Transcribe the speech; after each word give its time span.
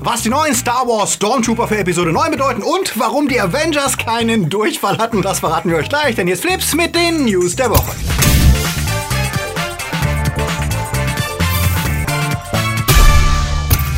was 0.00 0.22
die 0.22 0.28
neuen 0.28 0.54
Star 0.54 0.86
Wars 0.86 1.14
Stormtrooper 1.14 1.68
für 1.68 1.78
Episode 1.78 2.12
9 2.12 2.30
bedeuten 2.30 2.62
und 2.62 2.98
warum 2.98 3.28
die 3.28 3.40
Avengers 3.40 3.96
keinen 3.96 4.48
Durchfall 4.48 4.98
hatten, 4.98 5.22
das 5.22 5.40
verraten 5.40 5.70
wir 5.70 5.78
euch 5.78 5.88
gleich, 5.88 6.14
denn 6.14 6.28
jetzt 6.28 6.42
Flips 6.42 6.74
mit 6.74 6.94
den 6.94 7.24
News 7.24 7.56
der 7.56 7.70
Woche. 7.70 8.35